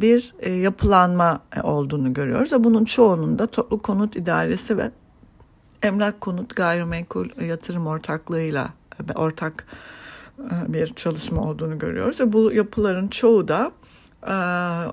bir 0.00 0.34
yapılanma 0.62 1.40
olduğunu 1.62 2.14
görüyoruz. 2.14 2.64
Bunun 2.64 2.84
çoğunun 2.84 3.38
da 3.38 3.46
toplu 3.46 3.82
konut 3.82 4.16
idaresi 4.16 4.78
ve 4.78 4.90
emlak 5.82 6.20
konut 6.20 6.56
gayrimenkul 6.56 7.42
yatırım 7.42 7.86
ortaklığıyla 7.86 8.68
ortak 9.14 9.66
e, 9.72 10.05
bir 10.68 10.94
çalışma 10.94 11.42
olduğunu 11.42 11.78
görüyoruz. 11.78 12.20
Ve 12.20 12.32
bu 12.32 12.52
yapıların 12.52 13.08
çoğu 13.08 13.48
da 13.48 13.72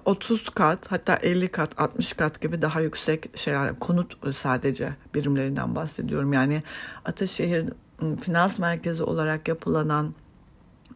30 0.06 0.42
e, 0.42 0.44
kat 0.56 0.92
hatta 0.92 1.16
50 1.16 1.48
kat 1.48 1.70
60 1.78 2.14
kat 2.14 2.42
gibi 2.42 2.62
daha 2.62 2.82
yüksek 2.82 3.38
şeyler 3.38 3.80
konut 3.80 4.36
sadece 4.36 4.96
birimlerinden 5.16 5.76
bahsediyorum. 5.76 6.34
Yani 6.34 6.64
Ataşehir 7.06 7.66
finans 8.22 8.60
merkezi 8.60 9.04
olarak 9.04 9.48
yapılanan 9.48 10.14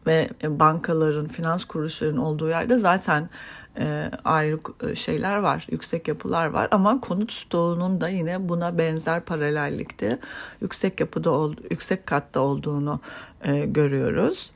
ve 0.06 0.28
bankaların, 0.44 1.28
finans 1.28 1.64
kuruluşlarının 1.64 2.18
olduğu 2.18 2.48
yerde 2.48 2.78
zaten 2.78 3.30
e, 3.78 4.10
ayrı 4.24 4.58
e, 4.90 4.94
şeyler 4.94 5.36
var, 5.36 5.66
yüksek 5.70 6.08
yapılar 6.08 6.46
var 6.46 6.68
ama 6.70 7.00
konut 7.00 7.32
stoğunun 7.32 8.00
da 8.00 8.08
yine 8.08 8.48
buna 8.48 8.78
benzer 8.78 9.20
paralellikte 9.20 10.18
yüksek 10.60 11.00
yapıda 11.00 11.54
yüksek 11.70 12.06
katta 12.06 12.40
olduğunu 12.40 13.00
e, 13.44 13.66
görüyoruz. 13.66 14.50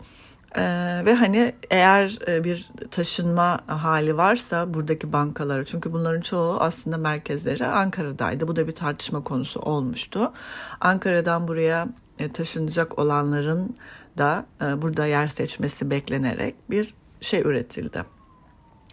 Ee, 0.56 1.02
ve 1.04 1.14
hani 1.14 1.54
eğer 1.70 2.18
e, 2.28 2.44
bir 2.44 2.70
taşınma 2.90 3.60
hali 3.66 4.16
varsa 4.16 4.74
buradaki 4.74 5.12
bankalara 5.12 5.64
çünkü 5.64 5.92
bunların 5.92 6.20
çoğu 6.20 6.60
aslında 6.60 6.96
merkezleri 6.98 7.66
Ankara'daydı. 7.66 8.48
Bu 8.48 8.56
da 8.56 8.66
bir 8.66 8.72
tartışma 8.72 9.20
konusu 9.20 9.60
olmuştu. 9.60 10.32
Ankara'dan 10.80 11.48
buraya 11.48 11.88
e, 12.18 12.28
taşınacak 12.28 12.98
olanların 12.98 13.76
da 14.18 14.46
e, 14.62 14.82
burada 14.82 15.06
yer 15.06 15.28
seçmesi 15.28 15.90
beklenerek 15.90 16.54
bir 16.70 16.94
şey 17.20 17.40
üretildi. 17.40 18.02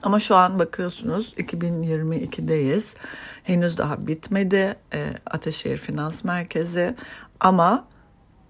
Ama 0.03 0.19
şu 0.19 0.35
an 0.35 0.59
bakıyorsunuz 0.59 1.33
2022'deyiz. 1.37 2.95
Henüz 3.43 3.77
daha 3.77 4.07
bitmedi 4.07 4.75
e, 4.93 5.77
Finans 5.77 6.23
Merkezi 6.23 6.95
ama 7.39 7.87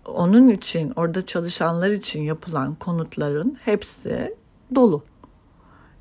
onun 0.05 0.47
için 0.47 0.93
orada 0.95 1.25
çalışanlar 1.25 1.89
için 1.89 2.21
yapılan 2.21 2.75
konutların 2.75 3.57
hepsi 3.65 4.35
dolu. 4.75 5.03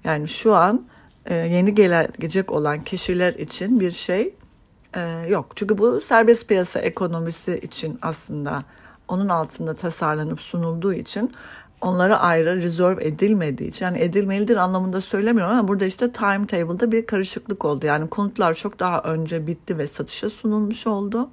Yani 0.04 0.28
şu 0.28 0.54
an 0.54 0.86
e, 1.26 1.34
yeni 1.34 1.74
gelecek 1.74 2.52
olan 2.52 2.80
kişiler 2.80 3.34
için 3.34 3.80
bir 3.80 3.90
şey 3.90 4.34
e, 4.94 5.00
yok. 5.28 5.52
Çünkü 5.56 5.78
bu 5.78 6.00
serbest 6.00 6.48
piyasa 6.48 6.80
ekonomisi 6.80 7.58
için 7.58 7.98
aslında 8.02 8.64
onun 9.08 9.28
altında 9.28 9.74
tasarlanıp 9.74 10.40
sunulduğu 10.40 10.92
için 10.92 11.32
onlara 11.80 12.20
ayrı 12.20 12.56
reserve 12.56 13.04
edilmediği 13.04 13.70
için 13.70 13.84
yani 13.84 13.98
edilmelidir 13.98 14.56
anlamında 14.56 15.00
söylemiyorum 15.00 15.54
ama 15.54 15.68
burada 15.68 15.84
işte 15.84 16.12
timetable'da 16.12 16.92
bir 16.92 17.06
karışıklık 17.06 17.64
oldu. 17.64 17.86
Yani 17.86 18.08
konutlar 18.08 18.54
çok 18.54 18.78
daha 18.78 19.02
önce 19.02 19.46
bitti 19.46 19.78
ve 19.78 19.86
satışa 19.86 20.30
sunulmuş 20.30 20.86
oldu. 20.86 21.28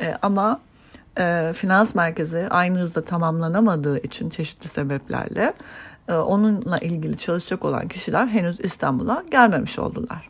E, 0.00 0.18
ama 0.22 0.60
e, 1.18 1.52
finans 1.56 1.94
merkezi 1.94 2.46
aynı 2.50 2.78
hızda 2.78 3.02
tamamlanamadığı 3.02 3.98
için 3.98 4.30
çeşitli 4.30 4.68
sebeplerle 4.68 5.54
e, 6.08 6.14
onunla 6.14 6.78
ilgili 6.78 7.18
çalışacak 7.18 7.64
olan 7.64 7.88
kişiler 7.88 8.26
henüz 8.26 8.60
İstanbul'a 8.60 9.24
gelmemiş 9.30 9.78
oldular. 9.78 10.28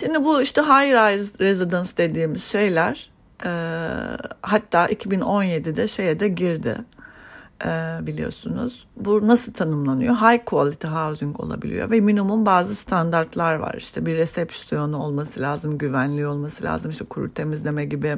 Şimdi 0.00 0.24
bu 0.24 0.42
işte 0.42 0.62
high 0.62 0.92
rise 0.92 1.38
residence 1.38 1.90
dediğimiz 1.96 2.44
şeyler 2.44 3.10
e, 3.44 3.50
hatta 4.42 4.86
2017'de 4.86 5.88
şeye 5.88 6.20
de 6.20 6.28
girdi 6.28 6.76
e, 7.64 7.98
biliyorsunuz. 8.06 8.86
Bu 8.96 9.28
nasıl 9.28 9.52
tanımlanıyor? 9.52 10.14
High 10.14 10.44
quality 10.46 10.86
housing 10.86 11.40
olabiliyor 11.40 11.90
ve 11.90 12.00
minimum 12.00 12.46
bazı 12.46 12.74
standartlar 12.74 13.54
var. 13.54 13.74
İşte 13.78 14.06
bir 14.06 14.16
resepsiyonu 14.16 15.02
olması 15.02 15.40
lazım, 15.40 15.78
güvenliği 15.78 16.26
olması 16.26 16.64
lazım, 16.64 16.90
işte 16.90 17.04
kuru 17.04 17.34
temizleme 17.34 17.84
gibi 17.84 18.16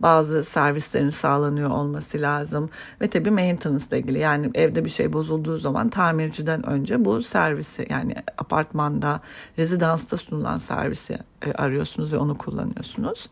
bazı 0.00 0.44
servislerin 0.44 1.10
sağlanıyor 1.10 1.70
olması 1.70 2.20
lazım. 2.20 2.70
Ve 3.00 3.08
tabii 3.08 3.30
maintenance 3.30 3.84
ile 3.90 3.98
ilgili 3.98 4.18
yani 4.18 4.50
evde 4.54 4.84
bir 4.84 4.90
şey 4.90 5.12
bozulduğu 5.12 5.58
zaman 5.58 5.88
tamirciden 5.88 6.66
önce 6.66 7.04
bu 7.04 7.22
servisi 7.22 7.86
yani 7.90 8.14
apartmanda, 8.38 9.20
rezidansta 9.58 10.16
sunulan 10.16 10.58
servisi 10.58 11.18
e, 11.46 11.52
arıyorsunuz 11.52 12.12
ve 12.12 12.16
onu 12.16 12.34
kullanıyorsunuz. 12.34 13.28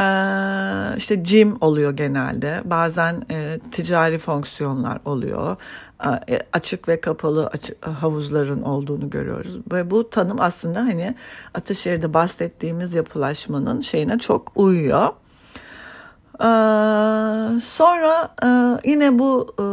Ee, 0.00 0.96
işte 0.96 1.14
gym 1.14 1.56
oluyor 1.60 1.92
genelde. 1.92 2.62
Bazen 2.64 3.22
e, 3.30 3.58
ticari 3.72 4.18
fonksiyonlar 4.18 4.98
oluyor. 5.04 5.56
Ee, 6.28 6.38
açık 6.52 6.88
ve 6.88 7.00
kapalı 7.00 7.46
açık, 7.46 7.86
havuzların 7.86 8.62
olduğunu 8.62 9.10
görüyoruz. 9.10 9.58
Ve 9.72 9.90
bu 9.90 10.10
tanım 10.10 10.40
aslında 10.40 10.80
hani 10.80 11.14
Ataşehir'de 11.54 12.14
bahsettiğimiz 12.14 12.94
yapılaşmanın 12.94 13.80
şeyine 13.80 14.18
çok 14.18 14.52
uyuyor. 14.54 15.08
Ee, 16.40 16.44
sonra 17.60 18.34
e, 18.44 18.48
yine 18.90 19.18
bu 19.18 19.54
e, 19.58 19.66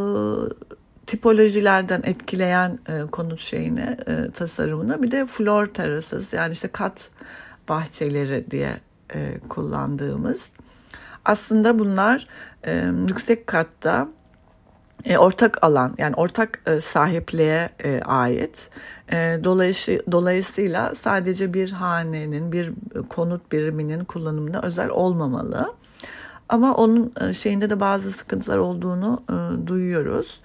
tipolojilerden 1.08 2.02
etkileyen 2.04 2.80
e, 2.90 3.08
konut 3.12 3.42
şeyine 3.42 3.98
e, 4.08 4.32
tasarımına 4.32 5.04
bir 5.04 5.12
de 5.12 5.26
floor 5.26 5.66
terraces 5.66 6.34
yani 6.34 6.54
işte 6.54 6.68
kat 6.68 7.10
bahçeleri 7.70 8.52
diye 8.52 8.80
e, 9.14 9.40
kullandığımız. 9.50 10.52
Aslında 11.26 11.80
bunlar 11.80 12.28
e, 12.64 12.92
yüksek 13.08 13.48
katta 13.48 14.08
e, 15.06 15.18
ortak 15.18 15.64
alan 15.64 15.96
yani 15.98 16.16
ortak 16.16 16.62
e, 16.66 16.82
sahipliğe 16.82 17.70
e, 17.84 18.02
ait. 18.02 18.70
E, 19.12 19.40
dolayısı, 19.44 20.04
dolayısıyla 20.12 20.96
sadece 20.96 21.54
bir 21.54 21.72
hanenin 21.72 22.52
bir 22.52 22.74
konut 23.10 23.52
biriminin 23.52 24.06
kullanımına 24.06 24.62
özel 24.62 24.90
olmamalı. 24.90 25.74
Ama 26.50 26.76
onun 26.76 27.14
e, 27.22 27.34
şeyinde 27.34 27.70
de 27.70 27.80
bazı 27.80 28.12
sıkıntılar 28.12 28.58
olduğunu 28.58 29.24
e, 29.30 29.68
duyuyoruz. 29.68 30.42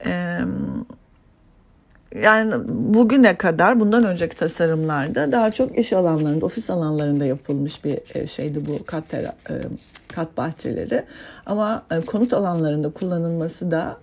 Evet 0.00 0.44
yani 2.14 2.54
bugüne 2.68 3.36
kadar 3.36 3.80
bundan 3.80 4.04
önceki 4.04 4.36
tasarımlarda 4.36 5.32
daha 5.32 5.50
çok 5.50 5.78
iş 5.78 5.92
alanlarında, 5.92 6.46
ofis 6.46 6.70
alanlarında 6.70 7.24
yapılmış 7.24 7.84
bir 7.84 7.98
e, 8.14 8.26
şeydi 8.26 8.66
bu 8.66 8.84
kat, 8.86 9.08
tera, 9.08 9.32
e, 9.50 9.54
kat 10.08 10.36
bahçeleri. 10.36 11.04
Ama 11.46 11.82
e, 11.90 12.00
konut 12.00 12.32
alanlarında 12.32 12.90
kullanılması 12.90 13.70
da 13.70 13.96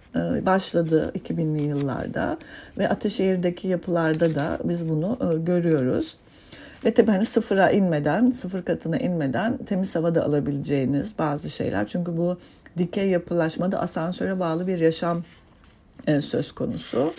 başladı 0.46 1.12
2000'li 1.20 1.64
yıllarda 1.64 2.38
ve 2.78 2.90
Ataşehir'deki 2.90 3.68
yapılarda 3.68 4.36
da 4.36 4.60
biz 4.64 4.90
bunu 4.90 5.18
görüyoruz. 5.46 6.18
Ve 6.86 6.94
tabii 6.94 7.12
hani 7.12 7.26
sıfıra 7.26 7.72
inmeden, 7.72 8.32
sıfır 8.32 8.66
katına 8.66 8.98
inmeden 8.98 9.58
temiz 9.58 9.96
havada 9.96 10.24
alabileceğiniz 10.24 11.14
bazı 11.20 11.50
şeyler. 11.50 11.88
Çünkü 11.88 12.18
bu 12.18 12.38
dikey 12.78 13.10
yapılaşmada 13.10 13.80
asansöre 13.80 14.40
bağlı 14.40 14.68
bir 14.68 14.78
yaşam 14.78 15.24
söz 16.22 16.52
konusu. 16.52 17.14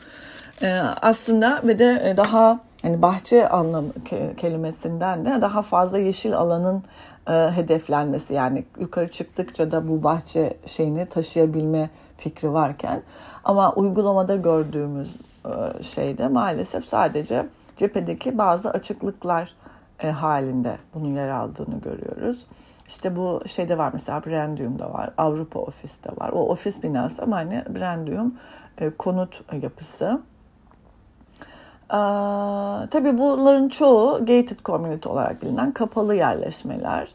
Ee, 0.62 0.80
aslında 1.02 1.60
ve 1.64 1.78
de 1.78 2.02
e, 2.04 2.16
daha 2.16 2.60
hani 2.82 3.02
bahçe 3.02 3.48
anlamı 3.48 3.92
kelimesinden 4.38 5.24
de 5.24 5.40
daha 5.40 5.62
fazla 5.62 5.98
yeşil 5.98 6.36
alanın 6.36 6.82
e, 7.28 7.32
hedeflenmesi 7.32 8.34
yani 8.34 8.64
yukarı 8.80 9.10
çıktıkça 9.10 9.70
da 9.70 9.88
bu 9.88 10.02
bahçe 10.02 10.56
şeyini 10.66 11.06
taşıyabilme 11.06 11.90
fikri 12.16 12.52
varken 12.52 13.02
ama 13.44 13.72
uygulamada 13.72 14.36
gördüğümüz 14.36 15.16
e, 15.46 15.82
şeyde 15.82 16.28
maalesef 16.28 16.84
sadece 16.84 17.46
cephedeki 17.76 18.38
bazı 18.38 18.70
açıklıklar 18.70 19.54
halinde 19.98 20.78
bunun 20.94 21.14
yer 21.16 21.28
aldığını 21.28 21.80
görüyoruz. 21.80 22.46
İşte 22.88 23.16
bu 23.16 23.40
şeyde 23.46 23.78
var 23.78 23.90
mesela 23.92 24.24
Brandium'da 24.24 24.92
var, 24.92 25.10
Avrupa 25.18 25.60
Ofis'te 25.60 26.10
var. 26.20 26.30
O 26.32 26.48
ofis 26.48 26.82
binası 26.82 27.22
ama 27.22 27.36
hani 27.36 27.64
Brandium 27.74 28.34
konut 28.98 29.54
yapısı. 29.62 30.20
Ee, 31.90 31.96
tabii 32.90 33.18
bunların 33.18 33.68
çoğu 33.68 34.18
gated 34.18 34.58
community 34.64 35.08
olarak 35.08 35.42
bilinen 35.42 35.72
kapalı 35.72 36.14
yerleşmeler. 36.14 37.14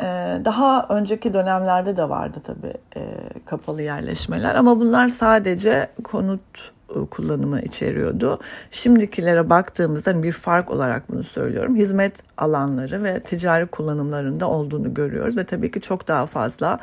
Ee, 0.00 0.04
daha 0.44 0.86
önceki 0.88 1.34
dönemlerde 1.34 1.96
de 1.96 2.08
vardı 2.08 2.38
tabii 2.44 2.74
e, 2.96 3.02
kapalı 3.46 3.82
yerleşmeler 3.82 4.54
ama 4.54 4.80
bunlar 4.80 5.08
sadece 5.08 5.90
konut 6.04 6.72
e, 6.96 7.06
kullanımı 7.10 7.60
içeriyordu. 7.60 8.40
Şimdikilere 8.70 9.50
baktığımızda 9.50 10.22
bir 10.22 10.32
fark 10.32 10.70
olarak 10.70 11.08
bunu 11.10 11.24
söylüyorum. 11.24 11.76
Hizmet 11.76 12.22
alanları 12.36 13.02
ve 13.02 13.20
ticari 13.20 13.66
kullanımlarında 13.66 14.50
olduğunu 14.50 14.94
görüyoruz 14.94 15.36
ve 15.36 15.44
tabii 15.44 15.70
ki 15.70 15.80
çok 15.80 16.08
daha 16.08 16.26
fazla 16.26 16.78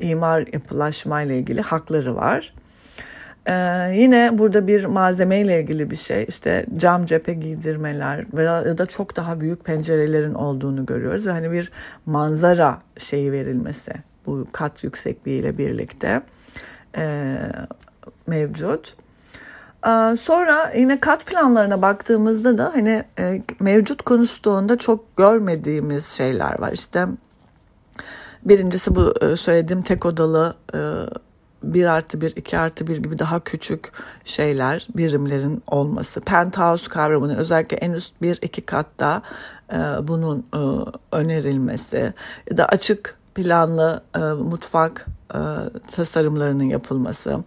imar 0.00 0.46
yapılaşma 0.52 1.22
ile 1.22 1.38
ilgili 1.38 1.60
hakları 1.60 2.16
var. 2.16 2.52
Ee, 3.50 3.92
yine 3.94 4.38
burada 4.38 4.66
bir 4.66 4.84
malzeme 4.84 5.40
ile 5.40 5.60
ilgili 5.60 5.90
bir 5.90 5.96
şey 5.96 6.24
işte 6.28 6.66
cam 6.76 7.04
cephe 7.04 7.34
giydirmeler 7.34 8.24
veya 8.34 8.78
da 8.78 8.86
çok 8.86 9.16
daha 9.16 9.40
büyük 9.40 9.64
pencerelerin 9.64 10.34
olduğunu 10.34 10.86
görüyoruz 10.86 11.26
ve 11.26 11.30
hani 11.30 11.52
bir 11.52 11.72
manzara 12.06 12.82
şeyi 12.98 13.32
verilmesi 13.32 13.92
bu 14.26 14.46
kat 14.52 14.84
yüksekliğiyle 14.84 15.58
birlikte 15.58 16.22
e, 16.96 17.36
mevcut. 18.26 18.96
Ee, 19.86 20.16
sonra 20.16 20.72
yine 20.76 21.00
kat 21.00 21.26
planlarına 21.26 21.82
baktığımızda 21.82 22.58
da 22.58 22.70
hani 22.74 23.04
e, 23.18 23.38
mevcut 23.60 24.02
konuştuğunda 24.02 24.78
çok 24.78 25.16
görmediğimiz 25.16 26.06
şeyler 26.06 26.60
var. 26.60 26.72
İşte 26.72 27.06
birincisi 28.44 28.94
bu 28.94 29.14
e, 29.20 29.36
söylediğim 29.36 29.82
tek 29.82 30.06
odalı 30.06 30.54
e, 30.74 30.78
1 31.62 31.84
artı 31.84 32.20
1, 32.20 32.36
2 32.36 32.58
artı 32.58 32.86
1 32.86 32.96
gibi 32.96 33.18
daha 33.18 33.40
küçük 33.40 33.92
şeyler, 34.24 34.88
birimlerin 34.96 35.62
olması. 35.66 36.20
Penthouse 36.20 36.88
kavramının 36.88 37.36
özellikle 37.36 37.76
en 37.76 37.92
üst 37.92 38.22
bir 38.22 38.38
iki 38.42 38.62
katta 38.62 39.22
e, 39.72 39.76
bunun 40.02 40.46
e, 40.54 40.60
önerilmesi. 41.12 42.14
Ya 42.50 42.56
da 42.56 42.66
açık 42.66 43.16
planlı 43.34 44.02
e, 44.16 44.18
mutfak 44.18 45.06
e, 45.34 45.38
tasarımlarının 45.92 46.64
yapılması. 46.64 47.44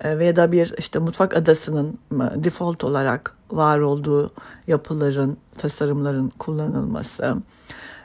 E, 0.00 0.18
veya 0.18 0.36
da 0.36 0.52
bir 0.52 0.74
işte 0.78 0.98
mutfak 0.98 1.36
adasının 1.36 1.98
e, 2.12 2.44
default 2.44 2.84
olarak 2.84 3.34
var 3.50 3.78
olduğu 3.78 4.32
yapıların, 4.66 5.36
tasarımların 5.58 6.32
kullanılması 6.38 7.36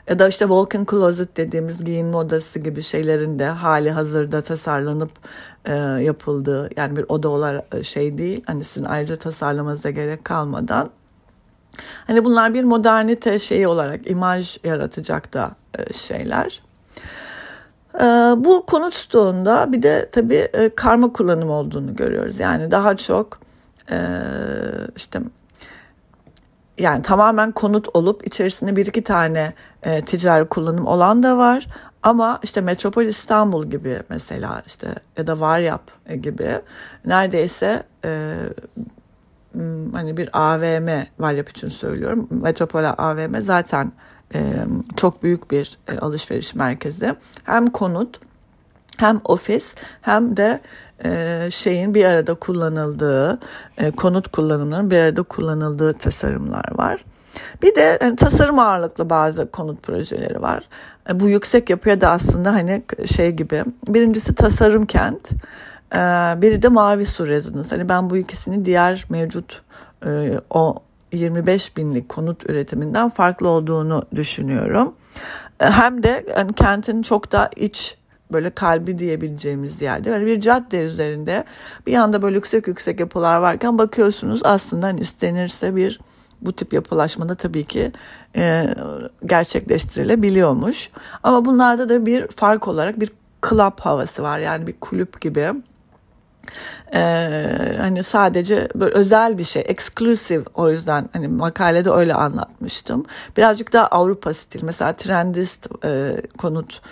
ya 0.08 0.18
da 0.18 0.28
işte 0.28 0.44
walk-in 0.44 0.86
closet 0.90 1.36
dediğimiz 1.36 1.84
giyinme 1.84 2.16
odası 2.16 2.58
gibi 2.58 2.82
şeylerin 2.82 3.38
de 3.38 3.46
hali 3.46 3.90
hazırda 3.90 4.42
tasarlanıp 4.42 5.10
e, 5.64 5.74
yapıldığı 5.76 6.70
yani 6.76 6.96
bir 6.96 7.04
oda 7.08 7.28
olarak 7.28 7.74
e, 7.74 7.84
şey 7.84 8.18
değil 8.18 8.42
hani 8.46 8.64
sizin 8.64 8.86
ayrıca 8.86 9.16
tasarlamanıza 9.16 9.90
gerek 9.90 10.24
kalmadan 10.24 10.90
hani 12.06 12.24
bunlar 12.24 12.54
bir 12.54 12.64
modernite 12.64 13.38
şeyi 13.38 13.68
olarak 13.68 14.10
imaj 14.10 14.58
yaratacak 14.64 15.32
da 15.32 15.50
e, 15.78 15.92
şeyler. 15.92 16.62
E, 17.94 18.04
bu 18.36 18.66
konut 18.66 18.94
stoğunda 18.94 19.72
bir 19.72 19.82
de 19.82 20.08
tabii 20.12 20.48
e, 20.52 20.68
karma 20.74 21.12
kullanım 21.12 21.50
olduğunu 21.50 21.96
görüyoruz. 21.96 22.40
Yani 22.40 22.70
daha 22.70 22.96
çok 22.96 23.38
e, 23.90 23.98
işte 24.96 25.20
yani 26.78 27.02
tamamen 27.02 27.52
konut 27.52 27.88
olup 27.94 28.26
içerisinde 28.26 28.76
bir 28.76 28.86
iki 28.86 29.04
tane 29.04 29.52
e, 29.82 30.00
ticari 30.00 30.44
kullanım 30.44 30.86
olan 30.86 31.22
da 31.22 31.38
var. 31.38 31.66
Ama 32.02 32.40
işte 32.42 32.60
Metropol 32.60 33.04
İstanbul 33.04 33.66
gibi 33.66 34.02
mesela 34.08 34.62
işte 34.66 34.94
ya 35.16 35.26
da 35.26 35.40
Varyap 35.40 35.82
gibi 36.22 36.60
neredeyse 37.04 37.82
e, 38.04 38.34
hani 39.92 40.16
bir 40.16 40.28
AVM 40.32 40.88
Varyap 41.18 41.48
için 41.48 41.68
söylüyorum. 41.68 42.28
Metropol 42.30 42.84
AVM 42.84 43.40
zaten 43.40 43.92
e, 44.34 44.40
çok 44.96 45.22
büyük 45.22 45.50
bir 45.50 45.78
e, 45.88 45.98
alışveriş 45.98 46.54
merkezi. 46.54 47.14
Hem 47.44 47.66
konut 47.66 48.20
hem 48.96 49.20
ofis 49.24 49.74
hem 50.02 50.36
de 50.36 50.60
e, 51.04 51.48
şeyin 51.50 51.94
bir 51.94 52.04
arada 52.04 52.34
kullanıldığı 52.34 53.38
e, 53.78 53.90
konut 53.90 54.28
kullanımının 54.28 54.90
bir 54.90 54.98
arada 54.98 55.22
kullanıldığı 55.22 55.94
tasarımlar 55.94 56.78
var. 56.78 57.04
Bir 57.62 57.74
de 57.74 57.98
yani 58.02 58.16
tasarım 58.16 58.58
ağırlıklı 58.58 59.10
bazı 59.10 59.50
konut 59.50 59.82
projeleri 59.82 60.42
var. 60.42 60.64
E, 61.10 61.20
bu 61.20 61.28
yüksek 61.28 61.70
yapıya 61.70 62.00
da 62.00 62.10
aslında 62.10 62.52
hani 62.52 62.82
şey 63.06 63.30
gibi. 63.30 63.64
Birincisi 63.88 64.34
tasarım 64.34 64.86
kent. 64.86 65.30
E, 65.94 65.98
biri 66.42 66.62
de 66.62 66.68
mavi 66.68 67.06
su 67.06 67.26
rezidans. 67.26 67.72
Hani 67.72 67.88
ben 67.88 68.10
bu 68.10 68.16
ikisini 68.16 68.64
diğer 68.64 69.04
mevcut 69.10 69.62
e, 70.06 70.40
o 70.50 70.76
25 71.12 71.76
binlik 71.76 72.08
konut 72.08 72.50
üretiminden 72.50 73.08
farklı 73.08 73.48
olduğunu 73.48 74.02
düşünüyorum. 74.14 74.94
E, 75.60 75.64
hem 75.64 76.02
de 76.02 76.26
yani 76.36 76.52
kentin 76.52 77.02
çok 77.02 77.32
da 77.32 77.50
iç 77.56 77.96
böyle 78.32 78.50
kalbi 78.50 78.98
diyebileceğimiz 78.98 79.82
yerde 79.82 80.10
böyle 80.10 80.26
bir 80.26 80.40
cadde 80.40 80.80
üzerinde 80.80 81.44
bir 81.86 81.92
yanda 81.92 82.22
böyle 82.22 82.36
yüksek 82.36 82.68
yüksek 82.68 83.00
yapılar 83.00 83.38
varken 83.38 83.78
bakıyorsunuz 83.78 84.40
aslında 84.44 84.86
hani 84.86 85.00
istenirse 85.00 85.76
bir 85.76 86.00
bu 86.40 86.52
tip 86.52 86.72
yapılaşmada 86.72 87.34
tabii 87.34 87.64
ki 87.64 87.92
e, 88.36 88.74
gerçekleştirilebiliyormuş. 89.26 90.90
Ama 91.22 91.44
bunlarda 91.44 91.88
da 91.88 92.06
bir 92.06 92.26
fark 92.26 92.68
olarak 92.68 93.00
bir 93.00 93.10
club 93.48 93.80
havası 93.80 94.22
var 94.22 94.38
yani 94.38 94.66
bir 94.66 94.80
kulüp 94.80 95.20
gibi. 95.20 95.52
Ee, 96.94 97.76
hani 97.78 98.02
sadece 98.02 98.68
böyle 98.74 98.94
özel 98.94 99.38
bir 99.38 99.44
şey, 99.44 99.64
exclusive 99.66 100.44
o 100.54 100.70
yüzden 100.70 101.08
hani 101.12 101.28
makalede 101.28 101.90
öyle 101.90 102.14
anlatmıştım. 102.14 103.04
Birazcık 103.36 103.72
daha 103.72 103.86
Avrupa 103.86 104.34
stil 104.34 104.62
mesela 104.62 104.92
Trendist 104.92 105.68
e, 105.84 106.22
konut 106.38 106.82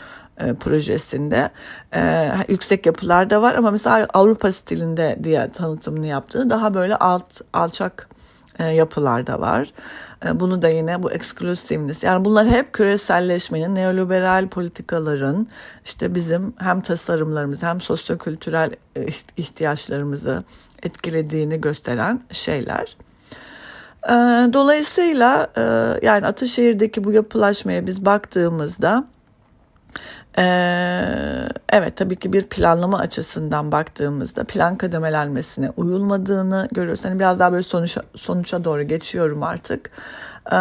e, 0.40 0.54
projesinde 0.54 1.50
e, 1.94 2.30
yüksek 2.48 2.86
yapılar 2.86 3.30
da 3.30 3.42
var 3.42 3.54
ama 3.54 3.70
mesela 3.70 4.06
Avrupa 4.14 4.52
stilinde 4.52 5.18
diye 5.24 5.48
tanıtımını 5.48 6.06
yaptığı 6.06 6.50
daha 6.50 6.74
böyle 6.74 6.96
alt 6.96 7.40
alçak 7.52 8.08
e, 8.58 8.64
yapılar 8.64 9.26
da 9.26 9.40
var. 9.40 9.72
E, 10.26 10.40
bunu 10.40 10.62
da 10.62 10.68
yine 10.68 11.02
bu 11.02 11.12
exclusiveness 11.12 12.02
yani 12.02 12.24
bunlar 12.24 12.48
hep 12.48 12.72
küreselleşmenin, 12.72 13.74
neoliberal 13.74 14.48
politikaların 14.48 15.48
işte 15.84 16.14
bizim 16.14 16.54
hem 16.58 16.80
tasarımlarımız 16.80 17.62
hem 17.62 17.80
sosyokültürel 17.80 18.70
e, 18.96 19.06
ihtiyaçlarımızı 19.36 20.44
etkilediğini 20.82 21.60
gösteren 21.60 22.20
şeyler. 22.30 22.96
Dolayısıyla 24.52 25.50
yani 26.02 26.26
Ataşehir'deki 26.26 27.04
bu 27.04 27.12
yapılaşmaya 27.12 27.86
biz 27.86 28.04
baktığımızda 28.04 29.04
ee, 30.38 31.48
evet 31.68 31.96
tabii 31.96 32.16
ki 32.16 32.32
bir 32.32 32.44
planlama 32.44 32.98
açısından 32.98 33.72
baktığımızda 33.72 34.44
plan 34.44 34.76
kademelenmesine 34.76 35.70
uyulmadığını 35.76 36.68
görüyoruz. 36.72 37.04
Hani 37.04 37.18
biraz 37.18 37.38
daha 37.38 37.52
böyle 37.52 37.62
sonuç, 37.62 37.96
sonuça 38.14 38.64
doğru 38.64 38.82
geçiyorum 38.82 39.42
artık. 39.42 39.90
Ee, 40.52 40.56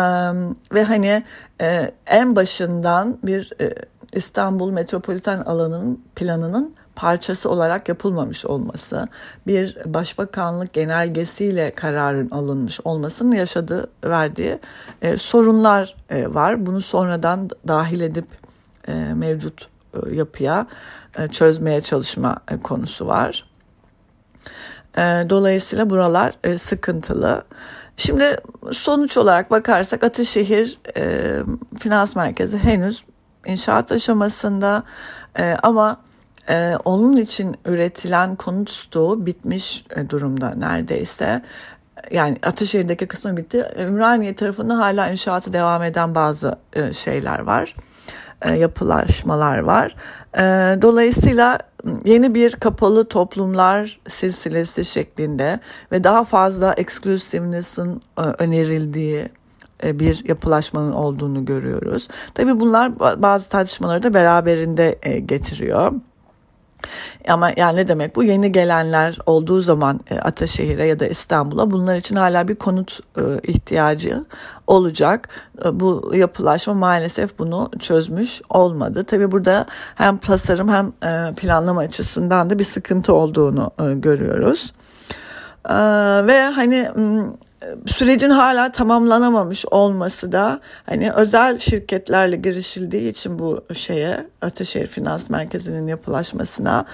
ve 0.74 0.84
hani 0.84 1.24
e, 1.62 1.92
en 2.08 2.36
başından 2.36 3.18
bir 3.24 3.52
e, 3.62 3.76
İstanbul 4.14 4.72
metropoliten 4.72 5.40
alanının 5.40 6.04
planının 6.16 6.76
parçası 6.96 7.50
olarak 7.50 7.90
yapılmamış 7.90 8.46
olması, 8.46 9.08
bir 9.48 9.78
başbakanlık 9.86 10.74
genelgesiyle 10.74 11.72
kararın 11.72 12.30
alınmış 12.30 12.80
olmasının 12.84 13.36
yaşadığı 13.36 13.88
verdiği 14.06 14.60
e, 15.02 15.18
sorunlar 15.18 15.96
e, 16.10 16.34
var. 16.34 16.66
Bunu 16.66 16.82
sonradan 16.82 17.50
dahil 17.68 18.02
edip 18.02 18.26
e, 18.88 18.94
mevcut 19.14 19.70
e, 19.94 20.16
yapıya 20.16 20.68
e, 21.18 21.28
çözmeye 21.28 21.82
çalışma 21.82 22.38
e, 22.52 22.58
konusu 22.58 23.08
var. 23.08 23.46
E, 24.98 25.02
dolayısıyla 25.30 25.90
buralar 25.90 26.34
e, 26.44 26.58
sıkıntılı. 26.58 27.44
Şimdi 27.98 28.38
sonuç 28.72 29.18
olarak 29.18 29.52
bakarsak 29.52 30.04
Ataşehir 30.04 30.80
e, 30.98 31.32
Finans 31.80 32.16
Merkezi 32.16 32.58
henüz 32.58 33.04
inşaat 33.46 33.92
aşamasında 33.92 34.84
e, 35.40 35.56
ama 35.64 35.98
e, 36.50 36.76
onun 36.86 37.18
için 37.18 37.56
üretilen 37.66 38.36
konut 38.36 38.70
stoğu 38.70 39.26
bitmiş 39.26 39.86
e, 39.96 40.10
durumda 40.10 40.50
neredeyse. 40.50 41.42
Yani 42.12 42.38
Ataşehir'deki 42.44 43.08
kısmı 43.08 43.38
bitti. 43.38 43.66
Ümraniye 43.78 44.36
tarafında 44.36 44.78
hala 44.78 45.10
inşaatı 45.10 45.54
devam 45.54 45.84
eden 45.84 46.16
bazı 46.16 46.60
e, 46.74 46.94
şeyler 46.94 47.40
var. 47.40 47.76
E, 48.44 48.52
yapılaşmalar 48.52 49.60
var. 49.60 49.96
E, 50.38 50.42
dolayısıyla 50.82 51.60
yeni 52.06 52.36
bir 52.36 52.52
kapalı 52.52 53.06
toplumlar 53.06 54.00
silsilesi 54.08 54.86
şeklinde 54.86 55.60
ve 55.92 56.04
daha 56.04 56.24
fazla 56.24 56.74
exclusiveness'ın 56.74 58.02
e, 58.18 58.22
önerildiği 58.22 59.30
bir 59.84 60.30
yapılaşmanın 60.30 60.92
olduğunu 60.92 61.46
görüyoruz. 61.46 62.08
Tabii 62.34 62.60
bunlar 62.60 63.00
bazı 63.00 63.50
tartışmaları 63.50 64.04
da 64.04 64.14
beraberinde 64.14 65.00
getiriyor. 65.26 65.92
Ama 67.28 67.52
yani 67.58 67.76
ne 67.76 67.88
demek 67.88 68.16
bu 68.16 68.24
yeni 68.24 68.52
gelenler 68.52 69.18
olduğu 69.26 69.62
zaman 69.62 70.00
e, 70.10 70.20
Ataşehir'e 70.20 70.86
ya 70.86 71.00
da 71.00 71.08
İstanbul'a 71.08 71.72
bunlar 71.72 71.96
için 71.96 72.16
hala 72.16 72.48
bir 72.48 72.56
konut 72.56 73.00
e, 73.18 73.22
ihtiyacı 73.52 74.26
olacak. 74.68 75.30
E, 75.66 75.80
bu 75.80 76.12
yapılaşma 76.16 76.74
maalesef 76.74 77.40
bunu 77.40 77.70
çözmüş 77.82 78.42
olmadı. 78.50 79.04
Tabii 79.04 79.32
burada 79.32 79.66
hem 79.96 80.18
tasarım 80.18 80.70
hem 80.70 80.92
planlama 81.34 81.82
açısından 81.82 82.50
da 82.50 82.60
bir 82.60 82.64
sıkıntı 82.64 83.14
olduğunu 83.14 83.72
görüyoruz. 84.02 84.74
Ve 86.28 86.42
hani 86.56 86.90
sürecin 87.86 88.30
hala 88.30 88.72
tamamlanamamış 88.72 89.66
olması 89.66 90.32
da 90.32 90.60
hani 90.86 91.12
özel 91.12 91.60
şirketlerle 91.60 92.36
girişildiği 92.36 93.12
için 93.12 93.40
bu 93.40 93.66
şeye 93.74 94.28
Ataşehir 94.42 94.88
Finans 94.88 95.30
Merkezi'nin 95.30 95.88
yapılaşmasına 95.88 96.86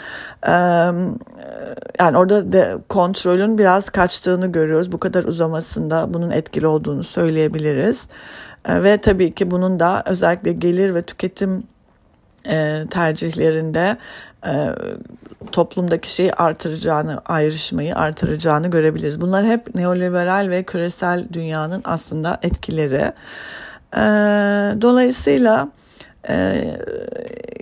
yani 2.00 2.18
orada 2.18 2.52
de 2.52 2.78
kontrolün 2.90 3.58
biraz 3.58 3.90
kaçtığını 3.90 4.52
görüyoruz. 4.52 4.92
Bu 4.92 4.98
kadar 4.98 5.24
uzamasında 5.24 6.14
bunun 6.14 6.30
etkili 6.30 6.68
olduğunu 6.68 7.04
söyleyebiliriz. 7.04 8.08
Ve 8.70 8.98
tabii 8.98 9.34
ki 9.36 9.52
bunun 9.52 9.80
da 9.80 10.04
özellikle 10.06 10.52
gelir 10.52 10.96
ve 10.96 11.02
tüketim 11.02 11.64
tercihlerinde 12.92 13.98
toplumdaki 15.52 16.14
şeyi 16.14 16.34
artıracağını, 16.34 17.22
ayrışmayı 17.26 17.96
artıracağını 17.96 18.68
görebiliriz. 18.68 19.22
Bunlar 19.22 19.46
hep 19.46 19.76
neoliberal 19.76 20.50
ve 20.50 20.64
küresel 20.64 21.28
dünyanın 21.34 21.82
aslında 21.86 22.40
etkileri. 22.44 23.14
E, 23.96 24.02
dolayısıyla 24.82 25.72
e, 26.30 26.64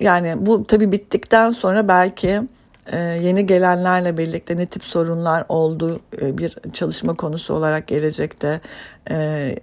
yani 0.01 0.35
bu 0.37 0.67
tabii 0.67 0.91
bittikten 0.91 1.51
sonra 1.51 1.87
belki 1.87 2.41
e, 2.91 2.97
yeni 2.97 3.45
gelenlerle 3.45 4.17
birlikte 4.17 4.57
ne 4.57 4.65
tip 4.65 4.83
sorunlar 4.83 5.45
olduğu 5.49 5.99
e, 6.21 6.37
bir 6.37 6.57
çalışma 6.73 7.13
konusu 7.13 7.53
olarak 7.53 7.87
gelecekte 7.87 8.61
e, 9.09 9.55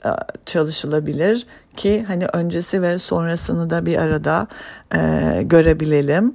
çalışılabilir 0.47 1.47
ki 1.77 2.05
hani 2.07 2.27
öncesi 2.33 2.83
ve 2.83 2.99
sonrasını 2.99 3.71
da 3.71 3.87
bir 3.87 3.99
arada 3.99 4.47
e, 4.95 5.43
görebilelim. 5.43 6.35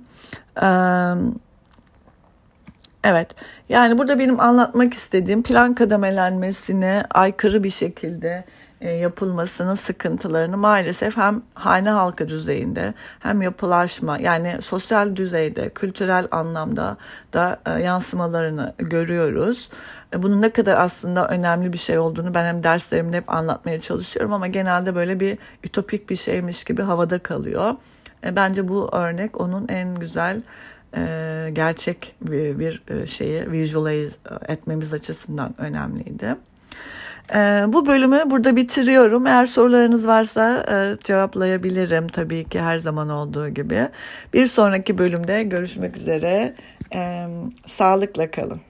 Evet 3.03 3.35
yani 3.69 3.97
burada 3.97 4.19
benim 4.19 4.39
anlatmak 4.39 4.93
istediğim 4.93 5.43
plan 5.43 5.75
kademelenmesine 5.75 7.03
aykırı 7.12 7.63
bir 7.63 7.69
şekilde 7.69 8.45
e, 8.81 8.91
yapılmasının 8.91 9.75
sıkıntılarını 9.75 10.57
maalesef 10.57 11.17
hem 11.17 11.41
hane 11.53 11.89
halkı 11.89 12.29
düzeyinde 12.29 12.93
hem 13.19 13.41
yapılaşma 13.41 14.17
yani 14.17 14.57
sosyal 14.62 15.15
düzeyde 15.15 15.69
kültürel 15.69 16.27
anlamda 16.31 16.97
da 17.33 17.59
e, 17.65 17.83
yansımalarını 17.83 18.73
görüyoruz. 18.77 19.69
E, 20.13 20.23
bunun 20.23 20.41
ne 20.41 20.49
kadar 20.49 20.77
aslında 20.77 21.27
önemli 21.27 21.73
bir 21.73 21.77
şey 21.77 21.99
olduğunu 21.99 22.33
ben 22.33 22.45
hem 22.45 22.63
derslerimde 22.63 23.17
hep 23.17 23.29
anlatmaya 23.33 23.79
çalışıyorum 23.79 24.33
ama 24.33 24.47
genelde 24.47 24.95
böyle 24.95 25.19
bir 25.19 25.38
ütopik 25.63 26.09
bir 26.09 26.15
şeymiş 26.15 26.63
gibi 26.63 26.81
havada 26.81 27.19
kalıyor. 27.19 27.75
Bence 28.35 28.67
bu 28.67 28.89
örnek 28.91 29.41
onun 29.41 29.67
en 29.67 29.95
güzel 29.95 30.41
e, 30.97 31.49
gerçek 31.54 32.15
bir, 32.21 32.60
bir 32.60 32.84
e, 32.88 33.08
şeyi 33.08 33.52
visualize 33.52 34.15
etmemiz 34.47 34.93
açısından 34.93 35.56
önemliydi. 35.58 36.36
Ee, 37.36 37.65
bu 37.67 37.86
bölümü 37.86 38.21
burada 38.25 38.56
bitiriyorum. 38.56 39.28
Eğer 39.28 39.45
sorularınız 39.45 40.08
varsa 40.08 40.65
e, 40.71 41.04
cevaplayabilirim 41.04 42.08
tabii 42.08 42.43
ki 42.43 42.62
her 42.62 42.78
zaman 42.78 43.10
olduğu 43.10 43.49
gibi. 43.49 43.89
Bir 44.34 44.47
sonraki 44.47 44.97
bölümde 44.97 45.43
görüşmek 45.43 45.97
üzere. 45.97 46.56
Ee, 46.93 47.28
sağlıkla 47.65 48.32
kalın. 48.32 48.62